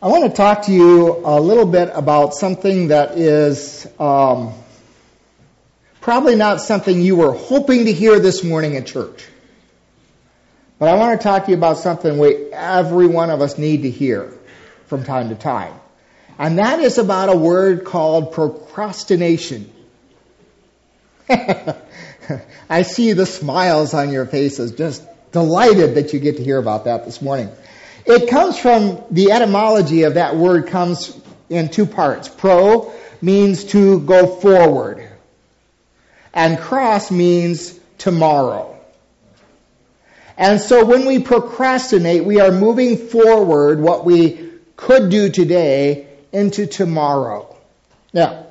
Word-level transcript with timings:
I 0.00 0.06
want 0.06 0.30
to 0.30 0.30
talk 0.30 0.66
to 0.66 0.72
you 0.72 1.16
a 1.24 1.40
little 1.40 1.66
bit 1.66 1.90
about 1.92 2.32
something 2.32 2.88
that 2.88 3.18
is 3.18 3.84
um, 3.98 4.54
probably 6.00 6.36
not 6.36 6.60
something 6.60 7.02
you 7.02 7.16
were 7.16 7.32
hoping 7.32 7.86
to 7.86 7.92
hear 7.92 8.20
this 8.20 8.44
morning 8.44 8.76
at 8.76 8.86
church. 8.86 9.26
But 10.78 10.90
I 10.90 10.94
want 10.94 11.20
to 11.20 11.24
talk 11.24 11.46
to 11.46 11.50
you 11.50 11.56
about 11.56 11.78
something 11.78 12.16
we, 12.16 12.52
every 12.52 13.08
one 13.08 13.30
of 13.30 13.40
us 13.40 13.58
need 13.58 13.82
to 13.82 13.90
hear 13.90 14.32
from 14.86 15.02
time 15.02 15.30
to 15.30 15.34
time. 15.34 15.74
And 16.38 16.60
that 16.60 16.78
is 16.78 16.98
about 16.98 17.28
a 17.28 17.36
word 17.36 17.84
called 17.84 18.32
procrastination. 18.34 19.68
I 21.28 22.82
see 22.82 23.14
the 23.14 23.26
smiles 23.26 23.94
on 23.94 24.12
your 24.12 24.26
faces, 24.26 24.70
just 24.70 25.02
delighted 25.32 25.96
that 25.96 26.12
you 26.12 26.20
get 26.20 26.36
to 26.36 26.44
hear 26.44 26.58
about 26.58 26.84
that 26.84 27.04
this 27.04 27.20
morning. 27.20 27.50
It 28.08 28.30
comes 28.30 28.58
from 28.58 29.04
the 29.10 29.32
etymology 29.32 30.04
of 30.04 30.14
that 30.14 30.34
word 30.34 30.68
comes 30.68 31.14
in 31.50 31.68
two 31.68 31.84
parts. 31.84 32.26
Pro 32.26 32.90
means 33.20 33.64
to 33.64 34.00
go 34.00 34.26
forward. 34.26 35.06
And 36.32 36.58
cross 36.58 37.10
means 37.10 37.78
tomorrow. 37.98 38.78
And 40.38 40.58
so 40.58 40.86
when 40.86 41.04
we 41.04 41.18
procrastinate, 41.18 42.24
we 42.24 42.40
are 42.40 42.50
moving 42.50 42.96
forward 42.96 43.80
what 43.80 44.06
we 44.06 44.52
could 44.76 45.10
do 45.10 45.28
today 45.28 46.06
into 46.32 46.66
tomorrow. 46.66 47.56
Now, 48.14 48.46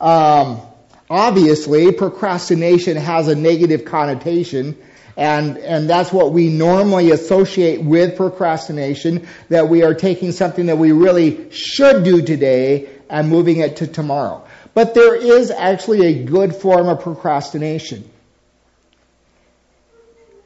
um, 0.00 0.62
obviously, 1.08 1.92
procrastination 1.92 2.96
has 2.96 3.28
a 3.28 3.36
negative 3.36 3.84
connotation 3.84 4.76
and, 5.16 5.58
and 5.58 5.88
that's 5.88 6.12
what 6.12 6.32
we 6.32 6.48
normally 6.48 7.10
associate 7.10 7.82
with 7.82 8.16
procrastination, 8.16 9.26
that 9.48 9.68
we 9.68 9.82
are 9.82 9.94
taking 9.94 10.32
something 10.32 10.66
that 10.66 10.78
we 10.78 10.92
really 10.92 11.50
should 11.50 12.04
do 12.04 12.22
today 12.22 12.88
and 13.08 13.28
moving 13.28 13.58
it 13.58 13.76
to 13.76 13.86
tomorrow. 13.86 14.46
But 14.74 14.94
there 14.94 15.14
is 15.14 15.50
actually 15.50 16.06
a 16.06 16.24
good 16.24 16.54
form 16.54 16.88
of 16.88 17.00
procrastination. 17.00 18.08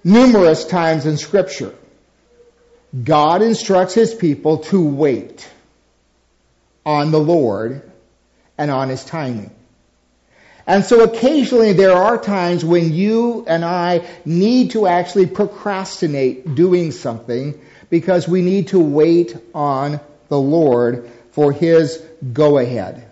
Numerous 0.02 0.64
times 0.64 1.06
in 1.06 1.16
scripture, 1.16 1.74
God 3.02 3.42
instructs 3.42 3.94
his 3.94 4.14
people 4.14 4.58
to 4.64 4.82
wait 4.82 5.48
on 6.86 7.10
the 7.10 7.20
Lord 7.20 7.90
and 8.58 8.70
on 8.70 8.88
his 8.88 9.04
timing. 9.04 9.50
And 10.66 10.84
so 10.84 11.04
occasionally 11.04 11.74
there 11.74 11.92
are 11.92 12.16
times 12.18 12.64
when 12.64 12.92
you 12.92 13.44
and 13.46 13.64
I 13.64 14.06
need 14.24 14.70
to 14.72 14.86
actually 14.86 15.26
procrastinate 15.26 16.54
doing 16.54 16.90
something 16.90 17.60
because 17.90 18.26
we 18.26 18.40
need 18.40 18.68
to 18.68 18.80
wait 18.80 19.36
on 19.54 20.00
the 20.28 20.38
Lord 20.38 21.10
for 21.32 21.52
His 21.52 22.02
go 22.32 22.58
ahead, 22.58 23.06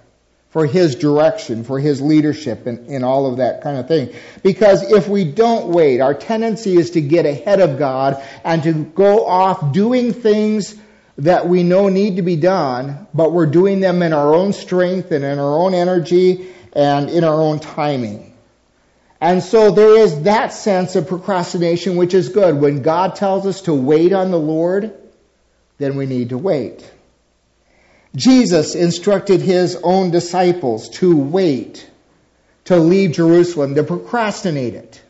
for 0.50 0.64
His 0.64 0.94
direction, 0.94 1.64
for 1.64 1.78
His 1.78 2.00
leadership 2.00 2.66
and, 2.66 2.88
and 2.88 3.04
all 3.04 3.30
of 3.30 3.36
that 3.36 3.62
kind 3.62 3.76
of 3.76 3.86
thing. 3.86 4.14
Because 4.42 4.90
if 4.90 5.06
we 5.08 5.24
don't 5.24 5.68
wait, 5.68 6.00
our 6.00 6.14
tendency 6.14 6.76
is 6.76 6.92
to 6.92 7.02
get 7.02 7.26
ahead 7.26 7.60
of 7.60 7.78
God 7.78 8.22
and 8.44 8.62
to 8.62 8.72
go 8.72 9.26
off 9.26 9.72
doing 9.72 10.14
things 10.14 10.74
that 11.18 11.46
we 11.46 11.62
know 11.62 11.90
need 11.90 12.16
to 12.16 12.22
be 12.22 12.36
done, 12.36 13.06
but 13.12 13.32
we're 13.32 13.46
doing 13.46 13.80
them 13.80 14.02
in 14.02 14.14
our 14.14 14.34
own 14.34 14.54
strength 14.54 15.12
and 15.12 15.22
in 15.22 15.38
our 15.38 15.58
own 15.58 15.74
energy 15.74 16.48
and 16.72 17.10
in 17.10 17.24
our 17.24 17.40
own 17.40 17.60
timing. 17.60 18.32
And 19.20 19.42
so 19.42 19.70
there 19.70 19.98
is 19.98 20.22
that 20.22 20.52
sense 20.52 20.96
of 20.96 21.06
procrastination, 21.06 21.96
which 21.96 22.12
is 22.12 22.30
good. 22.30 22.60
When 22.60 22.82
God 22.82 23.14
tells 23.14 23.46
us 23.46 23.62
to 23.62 23.74
wait 23.74 24.12
on 24.12 24.30
the 24.30 24.38
Lord, 24.38 24.92
then 25.78 25.96
we 25.96 26.06
need 26.06 26.30
to 26.30 26.38
wait. 26.38 26.90
Jesus 28.14 28.74
instructed 28.74 29.40
his 29.40 29.76
own 29.82 30.10
disciples 30.10 30.88
to 30.90 31.16
wait, 31.16 31.88
to 32.64 32.76
leave 32.76 33.12
Jerusalem, 33.12 33.74
to 33.76 33.84
procrastinate 33.84 34.74
it, 34.74 35.02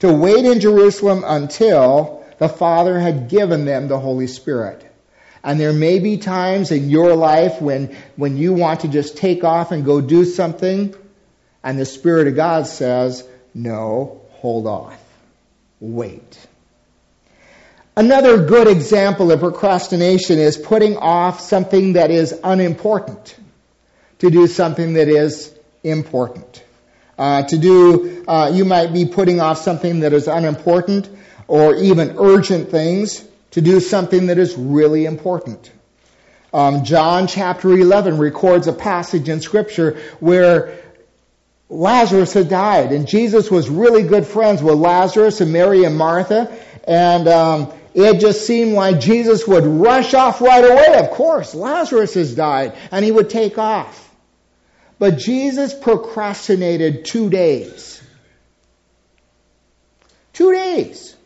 to 0.00 0.12
wait 0.12 0.44
in 0.44 0.58
Jerusalem 0.58 1.22
until 1.26 2.24
the 2.38 2.48
Father 2.48 2.98
had 2.98 3.28
given 3.28 3.64
them 3.64 3.86
the 3.86 3.98
Holy 3.98 4.26
Spirit. 4.26 4.91
And 5.44 5.58
there 5.58 5.72
may 5.72 5.98
be 5.98 6.18
times 6.18 6.70
in 6.70 6.88
your 6.88 7.16
life 7.16 7.60
when, 7.60 7.96
when 8.16 8.36
you 8.36 8.52
want 8.52 8.80
to 8.80 8.88
just 8.88 9.16
take 9.16 9.42
off 9.42 9.72
and 9.72 9.84
go 9.84 10.00
do 10.00 10.24
something, 10.24 10.94
and 11.64 11.78
the 11.78 11.84
Spirit 11.84 12.28
of 12.28 12.36
God 12.36 12.66
says, 12.66 13.26
no, 13.54 14.22
hold 14.30 14.66
off. 14.66 14.98
Wait. 15.80 16.38
Another 17.96 18.46
good 18.46 18.68
example 18.68 19.32
of 19.32 19.40
procrastination 19.40 20.38
is 20.38 20.56
putting 20.56 20.96
off 20.96 21.40
something 21.40 21.94
that 21.94 22.10
is 22.10 22.38
unimportant 22.42 23.36
to 24.20 24.30
do 24.30 24.46
something 24.46 24.94
that 24.94 25.08
is 25.08 25.54
important. 25.82 26.64
Uh, 27.18 27.42
to 27.42 27.58
do, 27.58 28.24
uh, 28.26 28.50
you 28.54 28.64
might 28.64 28.92
be 28.92 29.04
putting 29.04 29.40
off 29.40 29.58
something 29.58 30.00
that 30.00 30.12
is 30.12 30.28
unimportant 30.28 31.10
or 31.48 31.74
even 31.74 32.16
urgent 32.18 32.70
things 32.70 33.22
to 33.52 33.60
do 33.60 33.80
something 33.80 34.26
that 34.26 34.38
is 34.38 34.56
really 34.56 35.04
important. 35.04 35.70
Um, 36.52 36.84
John 36.84 37.28
chapter 37.28 37.72
11 37.72 38.18
records 38.18 38.66
a 38.66 38.72
passage 38.72 39.28
in 39.28 39.40
scripture 39.40 39.98
where 40.20 40.78
Lazarus 41.70 42.34
had 42.34 42.50
died 42.50 42.92
and 42.92 43.08
Jesus 43.08 43.50
was 43.50 43.70
really 43.70 44.02
good 44.02 44.26
friends 44.26 44.62
with 44.62 44.74
Lazarus 44.74 45.40
and 45.40 45.52
Mary 45.52 45.84
and 45.84 45.96
Martha 45.96 46.54
and 46.86 47.26
um, 47.28 47.72
it 47.94 48.20
just 48.20 48.46
seemed 48.46 48.72
like 48.72 49.00
Jesus 49.00 49.46
would 49.46 49.64
rush 49.64 50.12
off 50.14 50.40
right 50.40 50.64
away. 50.64 50.98
Of 50.98 51.10
course, 51.10 51.54
Lazarus 51.54 52.14
has 52.14 52.34
died 52.34 52.74
and 52.90 53.04
he 53.04 53.10
would 53.10 53.30
take 53.30 53.58
off. 53.58 54.10
But 54.98 55.18
Jesus 55.18 55.74
procrastinated 55.74 57.04
two 57.04 57.28
days. 57.30 58.02
Two 60.32 60.52
days. 60.52 61.16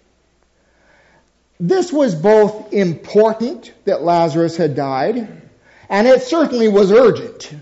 This 1.58 1.92
was 1.92 2.14
both 2.14 2.72
important 2.72 3.72
that 3.84 4.02
Lazarus 4.02 4.56
had 4.56 4.76
died, 4.76 5.42
and 5.88 6.06
it 6.06 6.22
certainly 6.22 6.68
was 6.68 6.92
urgent. 6.92 7.52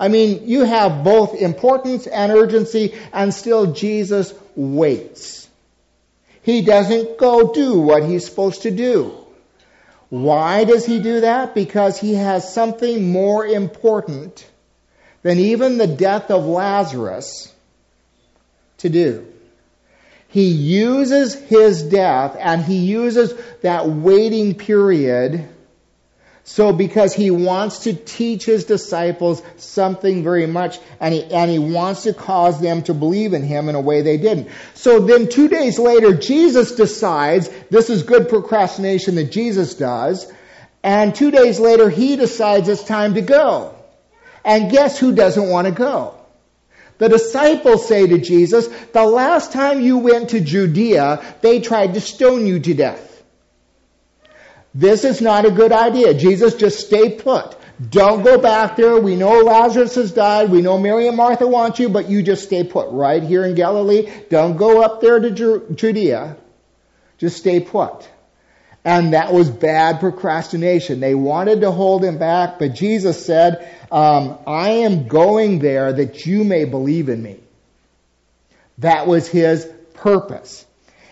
I 0.00 0.08
mean, 0.08 0.48
you 0.48 0.64
have 0.64 1.04
both 1.04 1.34
importance 1.34 2.06
and 2.06 2.32
urgency, 2.32 2.94
and 3.12 3.32
still 3.32 3.72
Jesus 3.72 4.32
waits. 4.54 5.48
He 6.42 6.62
doesn't 6.62 7.18
go 7.18 7.52
do 7.52 7.80
what 7.80 8.04
he's 8.04 8.24
supposed 8.24 8.62
to 8.62 8.70
do. 8.70 9.12
Why 10.08 10.64
does 10.64 10.86
he 10.86 11.00
do 11.00 11.20
that? 11.20 11.54
Because 11.54 12.00
he 12.00 12.14
has 12.14 12.54
something 12.54 13.12
more 13.12 13.46
important 13.46 14.48
than 15.22 15.38
even 15.38 15.78
the 15.78 15.86
death 15.86 16.30
of 16.30 16.46
Lazarus 16.46 17.52
to 18.78 18.88
do. 18.88 19.26
He 20.28 20.48
uses 20.48 21.34
his 21.34 21.82
death 21.82 22.36
and 22.38 22.62
he 22.62 22.78
uses 22.78 23.34
that 23.62 23.88
waiting 23.88 24.54
period 24.54 25.48
so 26.48 26.72
because 26.72 27.12
he 27.12 27.30
wants 27.30 27.80
to 27.80 27.92
teach 27.92 28.46
his 28.46 28.64
disciples 28.64 29.42
something 29.58 30.24
very 30.24 30.46
much 30.46 30.78
and 30.98 31.12
he, 31.12 31.22
and 31.24 31.50
he 31.50 31.58
wants 31.58 32.04
to 32.04 32.14
cause 32.14 32.58
them 32.58 32.82
to 32.84 32.94
believe 32.94 33.34
in 33.34 33.42
him 33.42 33.68
in 33.68 33.74
a 33.74 33.80
way 33.82 34.00
they 34.00 34.16
didn't. 34.16 34.48
So 34.72 35.00
then 35.00 35.28
two 35.28 35.48
days 35.48 35.78
later, 35.78 36.14
Jesus 36.14 36.72
decides, 36.72 37.50
this 37.68 37.90
is 37.90 38.02
good 38.02 38.30
procrastination 38.30 39.16
that 39.16 39.30
Jesus 39.30 39.74
does, 39.74 40.32
and 40.82 41.14
two 41.14 41.30
days 41.30 41.60
later 41.60 41.90
he 41.90 42.16
decides 42.16 42.66
it's 42.70 42.82
time 42.82 43.12
to 43.14 43.20
go. 43.20 43.74
And 44.42 44.70
guess 44.70 44.98
who 44.98 45.14
doesn't 45.14 45.50
want 45.50 45.66
to 45.66 45.72
go? 45.72 46.17
The 46.98 47.08
disciples 47.08 47.86
say 47.86 48.06
to 48.06 48.18
Jesus, 48.18 48.68
the 48.92 49.04
last 49.04 49.52
time 49.52 49.80
you 49.80 49.98
went 49.98 50.30
to 50.30 50.40
Judea, 50.40 51.22
they 51.40 51.60
tried 51.60 51.94
to 51.94 52.00
stone 52.00 52.46
you 52.46 52.58
to 52.58 52.74
death. 52.74 53.22
This 54.74 55.04
is 55.04 55.20
not 55.20 55.46
a 55.46 55.50
good 55.50 55.72
idea. 55.72 56.14
Jesus, 56.14 56.54
just 56.54 56.86
stay 56.86 57.10
put. 57.10 57.56
Don't 57.90 58.24
go 58.24 58.38
back 58.38 58.76
there. 58.76 58.98
We 58.98 59.14
know 59.14 59.40
Lazarus 59.40 59.94
has 59.94 60.10
died. 60.10 60.50
We 60.50 60.62
know 60.62 60.78
Mary 60.78 61.06
and 61.06 61.16
Martha 61.16 61.46
want 61.46 61.78
you, 61.78 61.88
but 61.88 62.10
you 62.10 62.22
just 62.22 62.44
stay 62.44 62.64
put 62.64 62.90
right 62.90 63.22
here 63.22 63.44
in 63.44 63.54
Galilee. 63.54 64.10
Don't 64.28 64.56
go 64.56 64.82
up 64.82 65.00
there 65.00 65.20
to 65.20 65.66
Judea. 65.72 66.36
Just 67.18 67.36
stay 67.36 67.60
put. 67.60 68.08
And 68.88 69.12
that 69.12 69.34
was 69.34 69.50
bad 69.50 70.00
procrastination. 70.00 70.98
They 70.98 71.14
wanted 71.14 71.60
to 71.60 71.70
hold 71.70 72.02
him 72.02 72.16
back, 72.16 72.58
but 72.58 72.72
Jesus 72.72 73.22
said, 73.22 73.70
um, 73.92 74.38
I 74.46 74.70
am 74.70 75.08
going 75.08 75.58
there 75.58 75.92
that 75.92 76.24
you 76.24 76.42
may 76.42 76.64
believe 76.64 77.10
in 77.10 77.22
me. 77.22 77.38
That 78.78 79.06
was 79.06 79.28
his 79.28 79.70
purpose. 79.92 80.64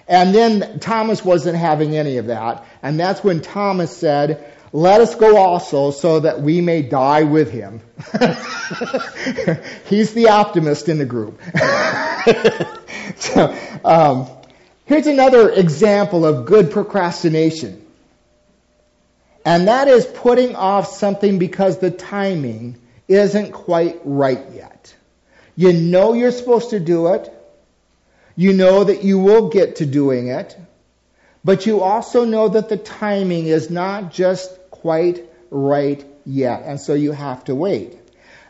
And 0.08 0.34
then 0.34 0.78
Thomas 0.78 1.22
wasn't 1.22 1.58
having 1.58 1.94
any 1.94 2.16
of 2.16 2.28
that. 2.28 2.64
And 2.82 2.98
that's 2.98 3.22
when 3.22 3.42
Thomas 3.42 3.94
said, 3.94 4.54
let 4.72 5.02
us 5.02 5.14
go 5.14 5.36
also 5.36 5.90
so 5.90 6.20
that 6.20 6.40
we 6.40 6.62
may 6.62 6.80
die 6.80 7.24
with 7.24 7.50
him. 7.50 7.82
He's 9.84 10.14
the 10.14 10.28
optimist 10.30 10.88
in 10.88 10.96
the 10.96 11.04
group. 11.04 11.42
so, 13.16 13.54
um, 13.84 14.30
here's 14.86 15.06
another 15.06 15.50
example 15.50 16.24
of 16.24 16.46
good 16.46 16.70
procrastination. 16.70 17.86
And 19.44 19.68
that 19.68 19.86
is 19.86 20.06
putting 20.06 20.56
off 20.56 20.88
something 20.88 21.38
because 21.38 21.78
the 21.78 21.90
timing 21.90 22.80
isn't 23.06 23.52
quite 23.52 24.00
right 24.04 24.42
yet. 24.52 24.94
You 25.54 25.72
know 25.72 26.14
you're 26.14 26.32
supposed 26.32 26.70
to 26.70 26.80
do 26.80 27.14
it. 27.14 27.32
You 28.34 28.52
know 28.52 28.84
that 28.84 29.04
you 29.04 29.18
will 29.18 29.48
get 29.48 29.76
to 29.76 29.86
doing 29.86 30.28
it. 30.28 30.56
But 31.44 31.64
you 31.64 31.80
also 31.80 32.24
know 32.24 32.48
that 32.48 32.68
the 32.68 32.76
timing 32.76 33.46
is 33.46 33.70
not 33.70 34.12
just 34.12 34.50
quite 34.72 35.24
right 35.50 36.04
yet. 36.24 36.64
And 36.64 36.80
so 36.80 36.94
you 36.94 37.12
have 37.12 37.44
to 37.44 37.54
wait. 37.54 37.96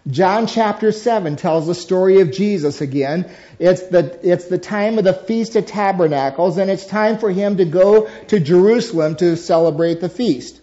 John 0.09 0.47
chapter 0.47 0.93
7 0.93 1.35
tells 1.35 1.67
the 1.67 1.75
story 1.75 2.21
of 2.21 2.31
Jesus 2.31 2.81
again. 2.81 3.29
It's 3.59 3.83
the, 3.89 4.19
it's 4.23 4.45
the 4.45 4.59
time 4.59 4.99
of 4.99 5.05
the 5.05 5.13
Feast 5.13 5.57
of 5.57 5.67
Tabernacles, 5.67 6.59
and 6.59 6.71
it's 6.71 6.87
time 6.87 7.19
for 7.19 7.31
him 7.31 7.57
to 7.57 7.65
go 7.65 8.09
to 8.29 8.39
Jerusalem 8.39 9.17
to 9.17 9.37
celebrate 9.37 10.01
the 10.01 10.09
feast. 10.09 10.61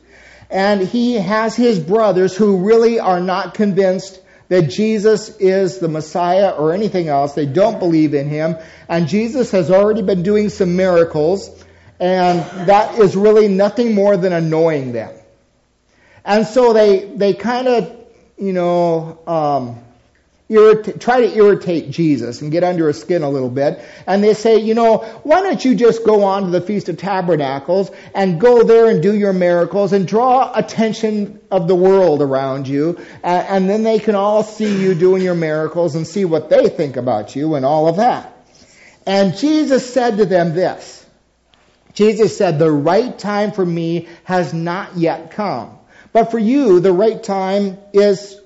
And 0.50 0.82
he 0.82 1.16
has 1.16 1.56
his 1.56 1.80
brothers 1.80 2.38
who 2.38 2.66
really 2.66 3.00
are 3.00 3.20
not 3.20 3.54
convinced 3.54 4.22
that 4.48 4.70
Jesus 4.70 5.36
is 5.38 5.80
the 5.80 5.88
Messiah 5.88 6.52
or 6.52 6.74
anything 6.74 7.08
else. 7.08 7.34
They 7.34 7.46
don't 7.46 7.80
believe 7.80 8.14
in 8.14 8.30
him. 8.30 8.58
And 8.88 9.08
Jesus 9.08 9.52
has 9.52 9.72
already 9.72 10.04
been 10.04 10.24
doing 10.24 10.50
some 10.50 10.76
miracles. 10.76 11.50
And 12.00 12.40
that 12.68 13.00
is 13.00 13.16
really 13.16 13.48
nothing 13.48 13.96
more 13.96 14.16
than 14.16 14.32
annoying 14.32 14.92
them. 14.92 15.14
And 16.24 16.46
so 16.46 16.72
they, 16.72 17.06
they 17.06 17.34
kind 17.34 17.68
of, 17.68 18.03
you 18.44 18.52
know, 18.52 19.20
um, 19.26 19.80
irritate, 20.50 21.00
try 21.00 21.22
to 21.22 21.34
irritate 21.34 21.90
Jesus 21.92 22.42
and 22.42 22.52
get 22.52 22.62
under 22.62 22.88
his 22.88 23.00
skin 23.00 23.24
a 23.24 23.30
little 23.30 23.50
bit. 23.50 23.82
And 24.06 24.22
they 24.22 24.34
say, 24.34 24.58
you 24.58 24.74
know, 24.74 24.98
why 25.24 25.42
don't 25.42 25.64
you 25.64 25.76
just 25.76 26.04
go 26.04 26.26
on 26.26 26.44
to 26.44 26.50
the 26.50 26.60
Feast 26.60 26.90
of 26.90 26.98
Tabernacles 26.98 27.90
and 28.14 28.42
go 28.42 28.64
there 28.64 28.90
and 28.90 29.02
do 29.02 29.16
your 29.16 29.32
miracles 29.32 29.94
and 29.94 30.06
draw 30.06 30.52
attention 30.54 31.40
of 31.50 31.70
the 31.70 31.76
world 31.76 32.22
around 32.22 32.68
you. 32.68 33.00
And, 33.24 33.48
and 33.48 33.70
then 33.70 33.84
they 33.84 34.00
can 34.00 34.16
all 34.16 34.44
see 34.44 34.82
you 34.82 34.94
doing 34.94 35.22
your 35.22 35.36
miracles 35.36 35.96
and 35.96 36.06
see 36.06 36.26
what 36.26 36.50
they 36.50 36.68
think 36.68 36.98
about 36.98 37.38
you 37.38 37.56
and 37.56 37.66
all 37.66 37.88
of 37.88 37.96
that. 37.96 38.36
And 39.06 39.38
Jesus 39.38 39.94
said 39.94 40.18
to 40.18 40.26
them 40.26 40.54
this. 40.54 41.00
Jesus 41.94 42.38
said, 42.38 42.60
the 42.60 42.72
right 42.72 43.18
time 43.18 43.54
for 43.54 43.66
me 43.66 44.10
has 44.26 44.54
not 44.54 44.98
yet 44.98 45.32
come. 45.32 45.78
But 46.14 46.32
for 46.32 46.40
you, 46.40 46.80
the 46.80 46.94
right 46.94 47.22
time 47.22 47.78
is 47.92 48.40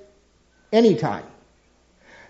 any 0.72 0.96
time. 0.96 1.26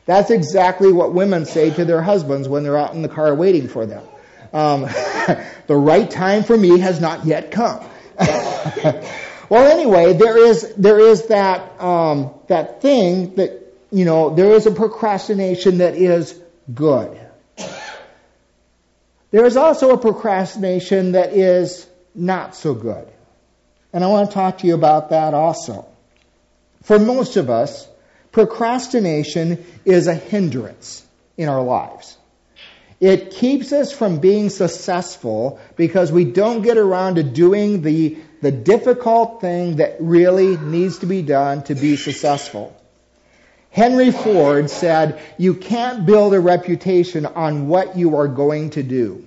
That's 0.06 0.32
exactly 0.32 0.92
what 0.92 1.14
women 1.14 1.46
say 1.46 1.70
to 1.70 1.86
their 1.86 2.02
husbands 2.02 2.48
when 2.48 2.64
they're 2.64 2.78
out 2.78 2.94
in 2.94 3.02
the 3.02 3.10
car 3.10 3.36
waiting 3.36 3.68
for 3.68 3.86
them. 3.86 4.04
Um, 4.54 4.82
the 5.68 5.76
right 5.76 6.10
time 6.10 6.44
for 6.44 6.58
me 6.58 6.80
has 6.80 7.00
not 7.00 7.26
yet 7.26 7.52
come. 7.52 7.86
well, 8.18 9.72
anyway, 9.72 10.14
there 10.14 10.38
is 10.38 10.74
there 10.76 11.00
is 11.00 11.28
that 11.28 11.80
um, 11.82 12.34
that 12.48 12.82
thing 12.82 13.36
that 13.36 13.62
you 13.92 14.06
know 14.06 14.34
there 14.34 14.52
is 14.54 14.66
a 14.66 14.72
procrastination 14.72 15.80
that 15.80 15.96
is 15.96 16.40
good. 16.74 17.20
There 19.30 19.46
is 19.46 19.58
also 19.58 19.92
a 19.92 19.98
procrastination 19.98 21.12
that 21.12 21.34
is 21.34 21.86
not 22.16 22.56
so 22.56 22.74
good, 22.74 23.08
and 23.98 24.04
I 24.04 24.10
want 24.10 24.30
to 24.30 24.34
talk 24.36 24.60
to 24.60 24.68
you 24.68 24.76
about 24.76 25.10
that 25.10 25.34
also. 25.34 25.84
For 26.84 27.00
most 27.00 27.36
of 27.36 27.50
us, 27.50 27.88
procrastination 28.32 29.66
is 29.86 30.06
a 30.06 30.14
hindrance 30.14 31.04
in 31.36 31.50
our 31.50 31.64
lives. 31.64 32.16
It 33.00 33.32
keeps 33.32 33.74
us 33.74 33.92
from 33.92 34.20
being 34.20 34.52
successful 34.52 35.60
because 35.76 36.12
we 36.12 36.26
don't 36.26 36.62
get 36.62 36.78
around 36.78 37.16
to 37.16 37.24
doing 37.24 37.82
the, 37.82 38.20
the 38.44 38.52
difficult 38.52 39.42
thing 39.42 39.78
that 39.78 39.96
really 40.00 40.58
needs 40.58 41.00
to 41.00 41.08
be 41.08 41.24
done 41.24 41.64
to 41.64 41.74
be 41.74 41.96
successful. 41.96 42.80
Henry 43.72 44.12
Ford 44.12 44.70
said, 44.70 45.20
You 45.40 45.56
can't 45.56 46.06
build 46.06 46.36
a 46.36 46.40
reputation 46.40 47.26
on 47.26 47.68
what 47.68 47.98
you 47.98 48.18
are 48.18 48.28
going 48.28 48.70
to 48.72 48.84
do. 48.84 49.26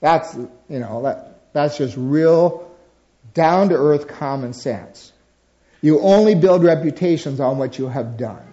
That's, 0.00 0.36
you 0.36 0.78
know, 0.78 1.02
that, 1.02 1.52
that's 1.52 1.76
just 1.78 1.96
real 1.96 2.68
down 3.34 3.70
to 3.70 3.76
earth 3.76 4.08
common 4.08 4.52
sense. 4.52 5.12
You 5.80 6.00
only 6.00 6.34
build 6.34 6.62
reputations 6.62 7.40
on 7.40 7.58
what 7.58 7.78
you 7.78 7.88
have 7.88 8.16
done. 8.16 8.46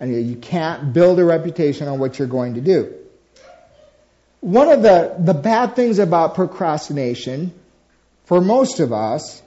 And 0.00 0.28
you 0.28 0.36
can't 0.36 0.92
build 0.92 1.20
a 1.20 1.24
reputation 1.24 1.86
on 1.86 2.00
what 2.00 2.18
you're 2.18 2.28
going 2.28 2.54
to 2.54 2.60
do. 2.60 2.94
One 4.40 4.68
of 4.68 4.82
the, 4.82 5.14
the 5.20 5.34
bad 5.34 5.76
things 5.76 6.00
about 6.00 6.34
procrastination, 6.34 7.52
for 8.24 8.40
most 8.40 8.80
of 8.80 8.92
us, 8.92 9.40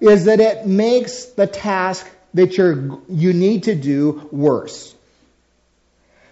is 0.00 0.24
that 0.24 0.40
it 0.40 0.66
makes 0.66 1.26
the 1.26 1.46
task 1.46 2.10
that 2.34 2.56
you're, 2.56 2.98
you 3.08 3.32
need 3.32 3.64
to 3.64 3.76
do 3.76 4.28
worse. 4.32 4.92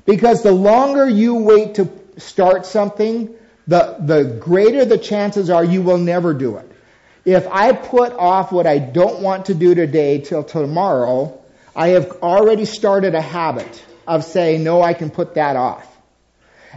Because 0.05 0.43
the 0.43 0.51
longer 0.51 1.09
you 1.09 1.37
wait 1.37 1.77
to 1.77 1.89
start 2.17 2.67
something, 2.67 3.33
the, 3.69 3.97
the 4.01 4.25
greater 4.25 4.85
the 4.85 4.99
chances 4.99 5.49
are 5.49 5.63
you 5.63 5.83
will 5.83 5.99
never 5.99 6.35
do 6.35 6.57
it. 6.57 6.72
If 7.25 7.47
I 7.47 7.73
put 7.73 8.13
off 8.13 8.51
what 8.51 8.67
I 8.67 8.79
don't 8.79 9.21
want 9.21 9.47
to 9.47 9.55
do 9.55 9.75
today 9.75 10.21
till 10.21 10.43
tomorrow, 10.43 11.41
I 11.75 11.89
have 11.89 12.11
already 12.23 12.65
started 12.65 13.15
a 13.15 13.21
habit 13.21 13.85
of 14.07 14.25
saying, 14.25 14.65
no, 14.65 14.83
I 14.83 14.95
can 14.95 15.11
put 15.11 15.35
that 15.35 15.57
off. 15.57 15.89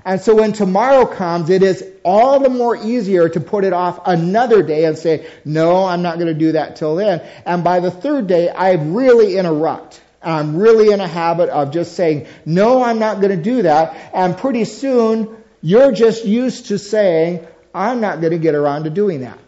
And 0.03 0.21
so 0.21 0.35
when 0.35 0.51
tomorrow 0.51 1.05
comes, 1.05 1.49
it 1.49 1.63
is 1.63 1.83
all 2.03 2.39
the 2.39 2.49
more 2.49 2.75
easier 2.75 3.29
to 3.29 3.39
put 3.39 3.63
it 3.63 3.73
off 3.73 3.99
another 4.05 4.61
day 4.61 4.85
and 4.85 4.97
say, 4.97 5.27
no, 5.45 5.85
I'm 5.85 6.01
not 6.01 6.15
going 6.15 6.27
to 6.27 6.39
do 6.39 6.51
that 6.51 6.75
till 6.75 6.95
then. 6.95 7.25
And 7.45 7.63
by 7.63 7.79
the 7.79 7.91
third 7.91 8.27
day, 8.27 8.49
I 8.49 8.73
really 8.73 9.37
in 9.37 9.45
a 9.45 9.53
rut. 9.53 9.99
I'm 10.21 10.57
really 10.57 10.91
in 10.91 10.99
a 11.01 11.07
habit 11.07 11.49
of 11.49 11.71
just 11.71 11.95
saying, 11.95 12.27
no, 12.45 12.83
I'm 12.83 12.99
not 12.99 13.21
going 13.21 13.35
to 13.35 13.43
do 13.43 13.63
that. 13.63 14.11
And 14.13 14.37
pretty 14.37 14.65
soon, 14.65 15.43
you're 15.61 15.91
just 15.91 16.25
used 16.25 16.67
to 16.67 16.77
saying, 16.77 17.47
I'm 17.73 18.01
not 18.01 18.21
going 18.21 18.31
to 18.31 18.39
get 18.39 18.53
around 18.53 18.83
to 18.83 18.89
doing 18.89 19.21
that. 19.21 19.39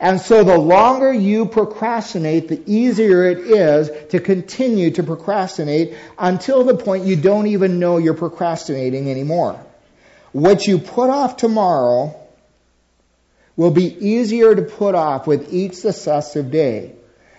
And 0.00 0.20
so 0.20 0.44
the 0.44 0.56
longer 0.56 1.12
you 1.12 1.46
procrastinate, 1.46 2.48
the 2.48 2.62
easier 2.66 3.24
it 3.24 3.38
is 3.38 3.90
to 4.10 4.20
continue 4.20 4.92
to 4.92 5.02
procrastinate 5.02 5.94
until 6.16 6.62
the 6.62 6.76
point 6.76 7.04
you 7.04 7.16
don't 7.16 7.48
even 7.48 7.80
know 7.80 7.98
you're 7.98 8.14
procrastinating 8.14 9.10
anymore. 9.10 9.60
What 10.32 10.66
you 10.66 10.78
put 10.78 11.10
off 11.10 11.36
tomorrow 11.36 12.14
will 13.56 13.72
be 13.72 14.08
easier 14.08 14.54
to 14.54 14.62
put 14.62 14.94
off 14.94 15.26
with 15.26 15.52
each 15.52 15.74
successive 15.74 16.52
day. 16.52 16.94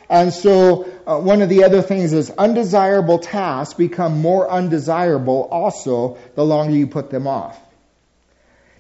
And 0.10 0.34
so 0.34 0.90
uh, 1.08 1.18
one 1.20 1.42
of 1.42 1.48
the 1.48 1.64
other 1.64 1.82
things 1.82 2.12
is 2.12 2.30
undesirable 2.32 3.20
tasks 3.20 3.76
become 3.76 4.20
more 4.20 4.50
undesirable 4.50 5.48
also 5.50 6.18
the 6.36 6.44
longer 6.44 6.76
you 6.76 6.88
put 6.88 7.10
them 7.10 7.26
off. 7.26 7.58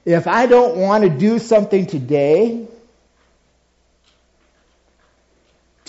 If 0.03 0.27
I 0.27 0.48
don't 0.48 0.77
want 0.77 1.03
to 1.03 1.09
do 1.09 1.39
something 1.39 1.86
today, 1.86 2.67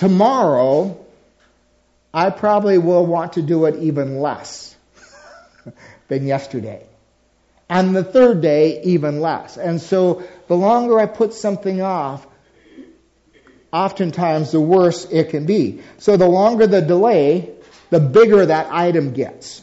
Tomorrow, 0.00 0.97
I 2.14 2.30
probably 2.30 2.78
will 2.78 3.04
want 3.04 3.35
to 3.35 3.42
do 3.42 3.66
it 3.66 3.83
even 3.83 4.21
less 4.21 4.75
than 6.09 6.26
yesterday. 6.26 6.87
And 7.69 7.95
the 7.95 8.02
third 8.02 8.40
day, 8.40 8.80
even 8.85 9.21
less. 9.21 9.59
And 9.59 9.78
so 9.78 10.23
the 10.49 10.57
longer 10.57 10.99
I 10.99 11.04
put 11.04 11.35
something 11.35 11.83
off, 11.83 12.26
oftentimes 13.75 14.52
the 14.52 14.61
worse 14.62 15.04
it 15.04 15.28
can 15.28 15.45
be. 15.45 15.83
So 15.99 16.16
the 16.16 16.26
longer 16.26 16.66
the 16.66 16.80
delay, 16.80 17.50
the 17.90 18.00
bigger 18.00 18.47
that 18.47 18.73
item 18.73 19.12
gets. 19.12 19.61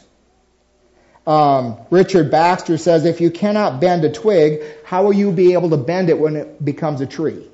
Um, 1.26 1.80
Richard 1.90 2.30
Baxter 2.30 2.78
says, 2.78 3.06
if 3.06 3.20
you 3.20 3.32
cannot 3.32 3.80
bend 3.80 4.04
a 4.04 4.12
twig, 4.12 4.62
how 4.84 5.02
will 5.02 5.14
you 5.14 5.32
be 5.32 5.54
able 5.54 5.70
to 5.70 5.76
bend 5.76 6.10
it 6.10 6.18
when 6.20 6.36
it 6.36 6.64
becomes 6.64 7.00
a 7.00 7.06
tree? 7.06 7.50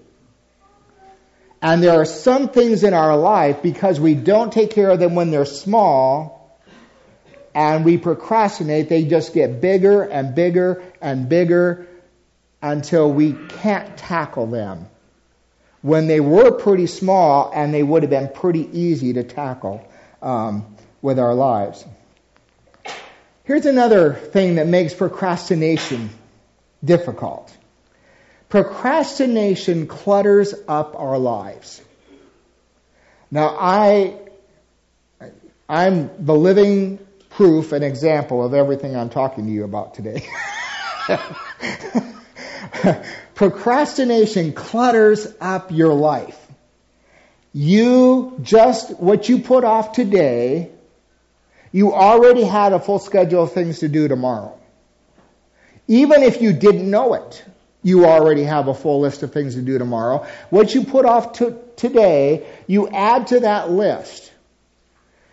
And 1.65 1.83
there 1.83 1.99
are 1.99 2.05
some 2.05 2.51
things 2.51 2.85
in 2.85 2.93
our 2.93 3.17
life 3.17 3.63
because 3.63 3.99
we 3.99 4.15
don't 4.15 4.53
take 4.53 4.73
care 4.73 4.91
of 4.91 4.99
them 4.99 5.15
when 5.15 5.31
they're 5.31 5.47
small 5.47 6.61
and 7.55 7.87
we 7.87 7.97
procrastinate, 7.97 8.91
they 8.91 9.07
just 9.07 9.33
get 9.33 9.63
bigger 9.63 10.03
and 10.03 10.35
bigger 10.35 10.83
and 11.01 11.27
bigger 11.27 11.87
until 12.61 13.11
we 13.11 13.33
can't 13.33 13.97
tackle 13.97 14.47
them. 14.47 14.91
When 15.81 16.07
they 16.07 16.21
were 16.21 16.51
pretty 16.51 16.87
small 16.87 17.51
and 17.55 17.73
they 17.73 17.83
would 17.83 18.03
have 18.03 18.11
been 18.11 18.29
pretty 18.29 18.69
easy 18.79 19.15
to 19.15 19.25
tackle 19.25 19.91
um, 20.21 20.77
with 21.01 21.19
our 21.19 21.35
lives. 21.35 21.83
Here's 23.45 23.65
another 23.65 24.13
thing 24.13 24.57
that 24.57 24.67
makes 24.67 24.93
procrastination 24.93 26.11
difficult. 26.85 27.57
Procrastination 28.55 29.89
clutters 29.89 30.55
up 30.69 30.95
our 30.97 31.19
lives. 31.19 31.83
Now, 33.29 33.49
I, 33.49 34.15
I'm 35.69 36.25
the 36.25 36.37
living 36.37 37.01
proof 37.31 37.73
and 37.73 37.83
example 37.83 38.45
of 38.45 38.55
everything 38.55 38.95
I'm 38.95 39.11
talking 39.11 39.47
to 39.47 39.51
you 39.51 39.65
about 39.65 39.95
today. 39.95 40.25
Procrastination 43.35 44.53
clutters 44.53 45.27
up 45.41 45.73
your 45.73 45.93
life. 45.93 46.39
You 47.53 48.39
just, 48.41 49.01
what 49.01 49.29
you 49.29 49.41
put 49.41 49.65
off 49.65 49.91
today, 49.91 50.71
you 51.73 51.93
already 51.93 52.45
had 52.45 52.73
a 52.73 52.79
full 52.79 53.01
schedule 53.01 53.43
of 53.43 53.53
things 53.53 53.81
to 53.81 53.89
do 53.89 54.07
tomorrow. 54.07 54.57
Even 55.89 56.23
if 56.23 56.41
you 56.41 56.53
didn't 56.53 56.89
know 56.89 57.15
it, 57.15 57.45
you 57.85 58.07
already 58.07 58.43
have 58.43 58.67
a 58.67 58.75
full 58.75 59.01
list 59.01 59.23
of 59.23 59.33
things 59.33 59.55
to 59.55 59.63
do 59.63 59.79
tomorrow. 59.79 60.27
What 60.51 60.75
you 60.75 60.85
put 60.85 61.05
off 61.05 61.35
to 61.35 61.61
today, 61.77 62.47
you 62.67 62.89
add 62.89 63.29
to 63.29 63.41
that 63.41 63.71
list. 63.71 64.33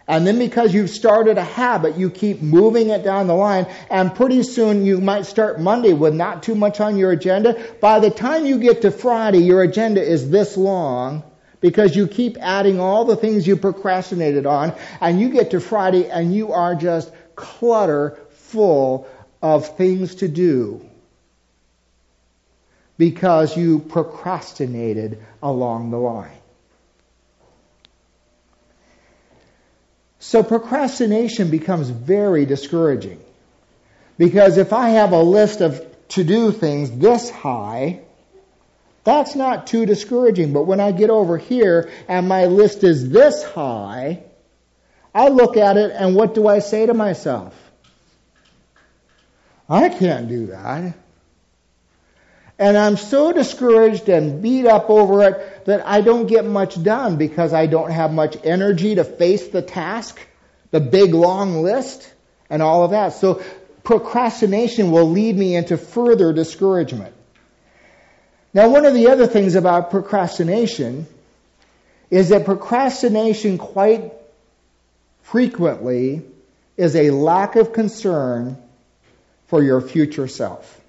And 0.05 0.27
then 0.27 0.38
because 0.38 0.74
you've 0.74 0.89
started 0.89 1.38
a 1.38 1.43
habit, 1.43 1.96
you 1.96 2.10
keep 2.10 2.41
moving 2.41 2.89
it 2.89 3.03
down 3.03 3.27
the 3.27 3.34
line. 3.34 3.67
And 3.89 4.13
pretty 4.13 4.43
soon 4.43 4.86
you 4.86 5.00
might 5.00 5.25
start 5.25 5.62
Monday 5.62 5.93
with 5.93 6.13
not 6.13 6.43
too 6.43 6.53
much 6.53 6.81
on 6.81 6.98
your 6.98 7.12
agenda. 7.12 7.74
By 7.79 8.00
the 8.00 8.10
time 8.10 8.46
you 8.46 8.60
get 8.60 8.81
to 8.81 8.91
Friday, 8.91 9.39
your 9.39 9.63
agenda 9.63 10.03
is 10.03 10.29
this 10.29 10.58
long 10.58 11.24
because 11.62 11.96
you 11.96 12.08
keep 12.08 12.38
adding 12.41 12.81
all 12.81 13.05
the 13.05 13.15
things 13.15 13.48
you 13.48 13.55
procrastinated 13.55 14.46
on. 14.46 14.75
And 15.00 15.22
you 15.22 15.29
get 15.29 15.51
to 15.51 15.62
Friday 15.62 16.10
and 16.10 16.36
you 16.36 16.51
are 16.51 16.75
just 16.75 17.13
clutter 17.36 18.20
full 18.31 19.08
of 19.41 19.77
things 19.77 20.15
to 20.15 20.27
do 20.27 20.86
because 23.01 23.58
you 23.58 23.79
procrastinated 23.79 25.17
along 25.41 25.89
the 25.89 25.98
line. 25.98 26.38
So 30.20 30.43
procrastination 30.43 31.50
becomes 31.50 31.89
very 31.89 32.46
discouraging. 32.46 33.20
Because 34.20 34.60
if 34.60 34.72
I 34.72 34.89
have 34.89 35.13
a 35.13 35.24
list 35.24 35.62
of 35.62 35.84
to 36.10 36.24
do 36.24 36.51
things 36.51 36.91
this 36.91 37.31
high, 37.31 38.01
that's 39.03 39.34
not 39.34 39.65
too 39.65 39.88
discouraging. 39.88 40.53
But 40.53 40.67
when 40.67 40.79
I 40.79 40.91
get 40.91 41.10
over 41.10 41.39
here 41.39 41.89
and 42.08 42.29
my 42.29 42.46
list 42.46 42.84
is 42.84 43.10
this 43.10 43.43
high, 43.43 44.22
I 45.15 45.29
look 45.29 45.58
at 45.58 45.75
it 45.75 45.89
and 45.89 46.15
what 46.15 46.36
do 46.36 46.48
I 46.48 46.60
say 46.60 46.86
to 46.86 46.93
myself? 46.93 47.55
I 49.67 49.89
can't 49.89 50.29
do 50.29 50.46
that. 50.46 50.93
And 52.62 52.77
I'm 52.77 52.96
so 52.96 53.34
discouraged 53.34 54.08
and 54.08 54.39
beat 54.39 54.68
up 54.68 54.91
over 54.91 55.24
it 55.24 55.65
that 55.65 55.84
I 55.84 56.01
don't 56.01 56.27
get 56.27 56.46
much 56.46 56.82
done 56.84 57.18
because 57.18 57.53
I 57.53 57.65
don't 57.65 57.89
have 57.89 58.13
much 58.13 58.38
energy 58.44 58.94
to 58.94 59.03
face 59.03 59.48
the 59.48 59.63
task, 59.63 60.20
the 60.70 60.80
big 60.80 61.15
long 61.15 61.63
list, 61.63 62.13
and 62.51 62.62
all 62.62 62.84
of 62.84 62.91
that. 62.91 63.13
So 63.13 63.41
procrastination 63.84 64.91
will 64.91 65.10
lead 65.10 65.36
me 65.36 65.56
into 65.56 65.75
further 65.75 66.34
discouragement. 66.34 67.15
Now, 68.53 68.70
one 68.70 68.86
of 68.86 68.94
the 68.94 69.08
other 69.08 69.25
things 69.25 69.56
about 69.56 69.89
procrastination 69.89 71.08
is 72.12 72.30
that 72.30 72.46
procrastination 72.46 73.58
quite 73.58 74.13
frequently 75.24 76.22
is 76.77 76.96
a 76.96 77.10
lack 77.10 77.56
of 77.56 77.74
concern 77.74 78.62
for 79.48 79.63
your 79.63 79.82
future 79.82 80.27
self. 80.27 80.80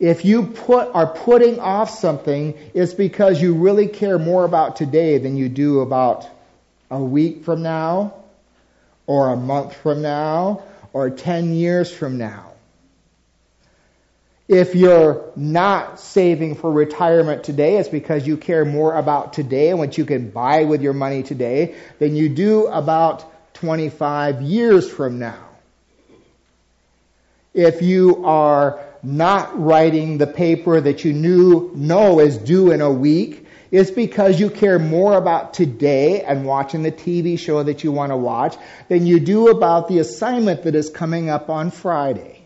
If 0.00 0.24
you 0.24 0.44
put, 0.44 0.88
are 0.94 1.06
putting 1.06 1.60
off 1.60 1.90
something, 1.90 2.54
it's 2.72 2.94
because 2.94 3.40
you 3.40 3.54
really 3.54 3.86
care 3.86 4.18
more 4.18 4.46
about 4.46 4.76
today 4.76 5.18
than 5.18 5.36
you 5.36 5.50
do 5.50 5.80
about 5.80 6.26
a 6.90 6.98
week 6.98 7.44
from 7.44 7.62
now, 7.62 8.14
or 9.06 9.28
a 9.28 9.36
month 9.36 9.76
from 9.76 10.00
now, 10.00 10.62
or 10.94 11.10
10 11.10 11.52
years 11.52 11.92
from 11.92 12.16
now. 12.16 12.46
If 14.48 14.74
you're 14.74 15.30
not 15.36 16.00
saving 16.00 16.54
for 16.54 16.72
retirement 16.72 17.44
today, 17.44 17.76
it's 17.76 17.88
because 17.88 18.26
you 18.26 18.38
care 18.38 18.64
more 18.64 18.94
about 18.94 19.34
today 19.34 19.68
and 19.68 19.78
what 19.78 19.98
you 19.98 20.06
can 20.06 20.30
buy 20.30 20.64
with 20.64 20.80
your 20.80 20.94
money 20.94 21.22
today 21.22 21.76
than 21.98 22.16
you 22.16 22.30
do 22.30 22.66
about 22.66 23.24
25 23.54 24.40
years 24.40 24.90
from 24.90 25.18
now. 25.18 25.46
If 27.52 27.82
you 27.82 28.24
are 28.24 28.80
not 29.02 29.58
writing 29.58 30.18
the 30.18 30.26
paper 30.26 30.80
that 30.80 31.04
you 31.04 31.12
knew 31.12 31.72
know 31.74 32.20
is 32.20 32.36
due 32.36 32.72
in 32.72 32.80
a 32.80 32.90
week 32.90 33.46
is 33.70 33.90
because 33.90 34.40
you 34.40 34.50
care 34.50 34.78
more 34.78 35.16
about 35.16 35.54
today 35.54 36.22
and 36.22 36.44
watching 36.44 36.82
the 36.82 36.90
TV 36.90 37.38
show 37.38 37.62
that 37.62 37.84
you 37.84 37.92
want 37.92 38.10
to 38.10 38.16
watch 38.16 38.56
than 38.88 39.06
you 39.06 39.20
do 39.20 39.48
about 39.48 39.88
the 39.88 39.98
assignment 39.98 40.64
that 40.64 40.74
is 40.74 40.90
coming 40.90 41.30
up 41.30 41.48
on 41.48 41.70
Friday. 41.70 42.42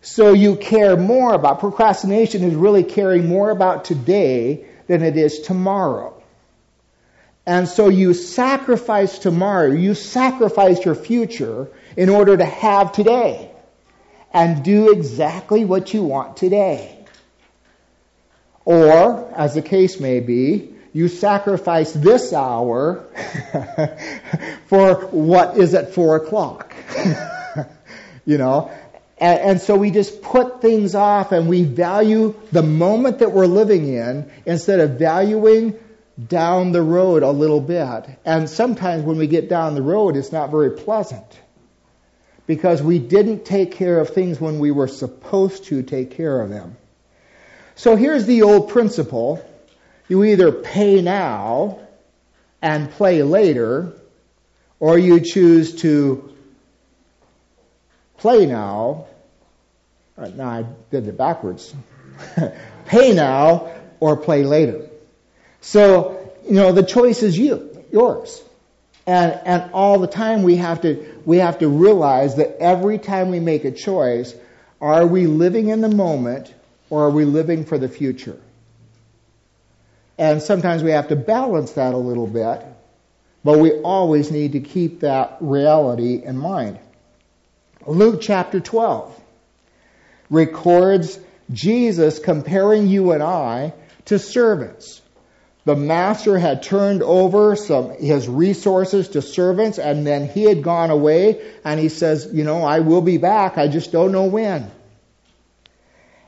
So 0.00 0.32
you 0.32 0.56
care 0.56 0.96
more 0.96 1.34
about 1.34 1.60
procrastination 1.60 2.44
is 2.44 2.54
really 2.54 2.84
caring 2.84 3.26
more 3.26 3.50
about 3.50 3.84
today 3.84 4.66
than 4.86 5.02
it 5.02 5.16
is 5.16 5.40
tomorrow. 5.40 6.22
And 7.46 7.68
so 7.68 7.88
you 7.88 8.14
sacrifice 8.14 9.18
tomorrow, 9.18 9.70
you 9.72 9.94
sacrifice 9.94 10.84
your 10.84 10.94
future 10.94 11.68
in 11.96 12.08
order 12.08 12.36
to 12.36 12.44
have 12.44 12.92
today 12.92 13.53
and 14.34 14.64
do 14.64 14.90
exactly 14.90 15.64
what 15.64 15.94
you 15.94 16.02
want 16.02 16.36
today. 16.36 16.98
Or, 18.64 19.32
as 19.36 19.54
the 19.54 19.62
case 19.62 20.00
may 20.00 20.18
be, 20.20 20.74
you 20.92 21.08
sacrifice 21.08 21.92
this 21.92 22.32
hour 22.32 23.04
for 24.66 24.94
what 25.06 25.56
is 25.56 25.74
at 25.74 25.94
four 25.94 26.16
o'clock. 26.16 26.74
you 28.26 28.38
know? 28.38 28.72
And, 29.18 29.40
and, 29.40 29.60
so 29.60 29.76
we 29.76 29.90
just 29.90 30.22
put 30.22 30.60
things 30.60 30.94
off 30.94 31.30
and 31.30 31.48
we 31.48 31.62
value 31.62 32.34
the 32.50 32.62
moment 32.62 33.20
that 33.20 33.30
we're 33.30 33.46
living 33.46 33.86
in 33.86 34.30
instead 34.44 34.80
of 34.80 34.98
valuing 34.98 35.78
down 36.28 36.72
the 36.72 36.82
road 36.82 37.22
a 37.22 37.30
little 37.30 37.60
bit. 37.60 38.06
And 38.24 38.50
sometimes 38.50 39.04
when 39.04 39.18
we 39.18 39.28
get 39.28 39.48
down 39.48 39.74
the 39.76 39.82
road, 39.82 40.16
it's 40.16 40.32
not 40.32 40.50
very 40.50 40.72
pleasant 40.72 41.38
because 42.46 42.82
we 42.82 42.98
didn't 42.98 43.44
take 43.44 43.72
care 43.72 44.00
of 44.00 44.10
things 44.10 44.40
when 44.40 44.58
we 44.58 44.70
were 44.70 44.88
supposed 44.88 45.64
to 45.64 45.82
take 45.82 46.12
care 46.12 46.40
of 46.40 46.50
them. 46.50 46.76
So 47.74 47.96
here's 47.96 48.26
the 48.26 48.42
old 48.42 48.70
principle. 48.70 49.44
You 50.08 50.24
either 50.24 50.52
pay 50.52 51.00
now 51.00 51.78
and 52.60 52.90
play 52.90 53.22
later, 53.22 53.92
or 54.78 54.98
you 54.98 55.20
choose 55.20 55.76
to 55.82 56.34
play 58.18 58.46
now. 58.46 59.06
Uh, 60.16 60.28
now 60.28 60.48
I 60.48 60.64
did 60.90 61.08
it 61.08 61.18
backwards. 61.18 61.74
pay 62.86 63.12
now 63.14 63.72
or 64.00 64.16
play 64.16 64.44
later. 64.44 64.88
So, 65.60 66.32
you 66.46 66.54
know, 66.54 66.72
the 66.72 66.82
choice 66.82 67.22
is 67.22 67.36
you, 67.36 67.84
yours. 67.90 68.42
And, 69.06 69.38
and 69.44 69.72
all 69.72 69.98
the 69.98 70.06
time 70.06 70.42
we 70.42 70.56
have 70.56 70.80
to, 70.82 71.20
we 71.26 71.38
have 71.38 71.58
to 71.58 71.68
realize 71.68 72.36
that 72.36 72.56
every 72.58 72.98
time 72.98 73.30
we 73.30 73.40
make 73.40 73.64
a 73.64 73.70
choice, 73.70 74.34
are 74.80 75.06
we 75.06 75.26
living 75.26 75.68
in 75.68 75.80
the 75.80 75.88
moment 75.88 76.52
or 76.90 77.04
are 77.04 77.10
we 77.10 77.24
living 77.24 77.64
for 77.64 77.78
the 77.78 77.88
future? 77.88 78.38
And 80.16 80.40
sometimes 80.42 80.82
we 80.82 80.92
have 80.92 81.08
to 81.08 81.16
balance 81.16 81.72
that 81.72 81.92
a 81.92 81.98
little 81.98 82.26
bit, 82.26 82.64
but 83.42 83.58
we 83.58 83.72
always 83.72 84.30
need 84.30 84.52
to 84.52 84.60
keep 84.60 85.00
that 85.00 85.36
reality 85.40 86.22
in 86.24 86.38
mind. 86.38 86.78
Luke 87.86 88.20
chapter 88.22 88.60
12 88.60 89.20
records 90.30 91.18
Jesus 91.52 92.18
comparing 92.18 92.86
you 92.86 93.12
and 93.12 93.22
I 93.22 93.74
to 94.06 94.18
servants 94.18 95.02
the 95.64 95.74
master 95.74 96.38
had 96.38 96.62
turned 96.62 97.02
over 97.02 97.56
some 97.56 97.90
his 97.92 98.28
resources 98.28 99.08
to 99.10 99.22
servants 99.22 99.78
and 99.78 100.06
then 100.06 100.28
he 100.28 100.42
had 100.42 100.62
gone 100.62 100.90
away 100.90 101.40
and 101.64 101.80
he 101.80 101.88
says, 101.88 102.28
you 102.32 102.44
know, 102.44 102.62
I 102.62 102.80
will 102.80 103.00
be 103.00 103.16
back. 103.16 103.56
I 103.56 103.68
just 103.68 103.90
don't 103.90 104.12
know 104.12 104.24
when. 104.24 104.70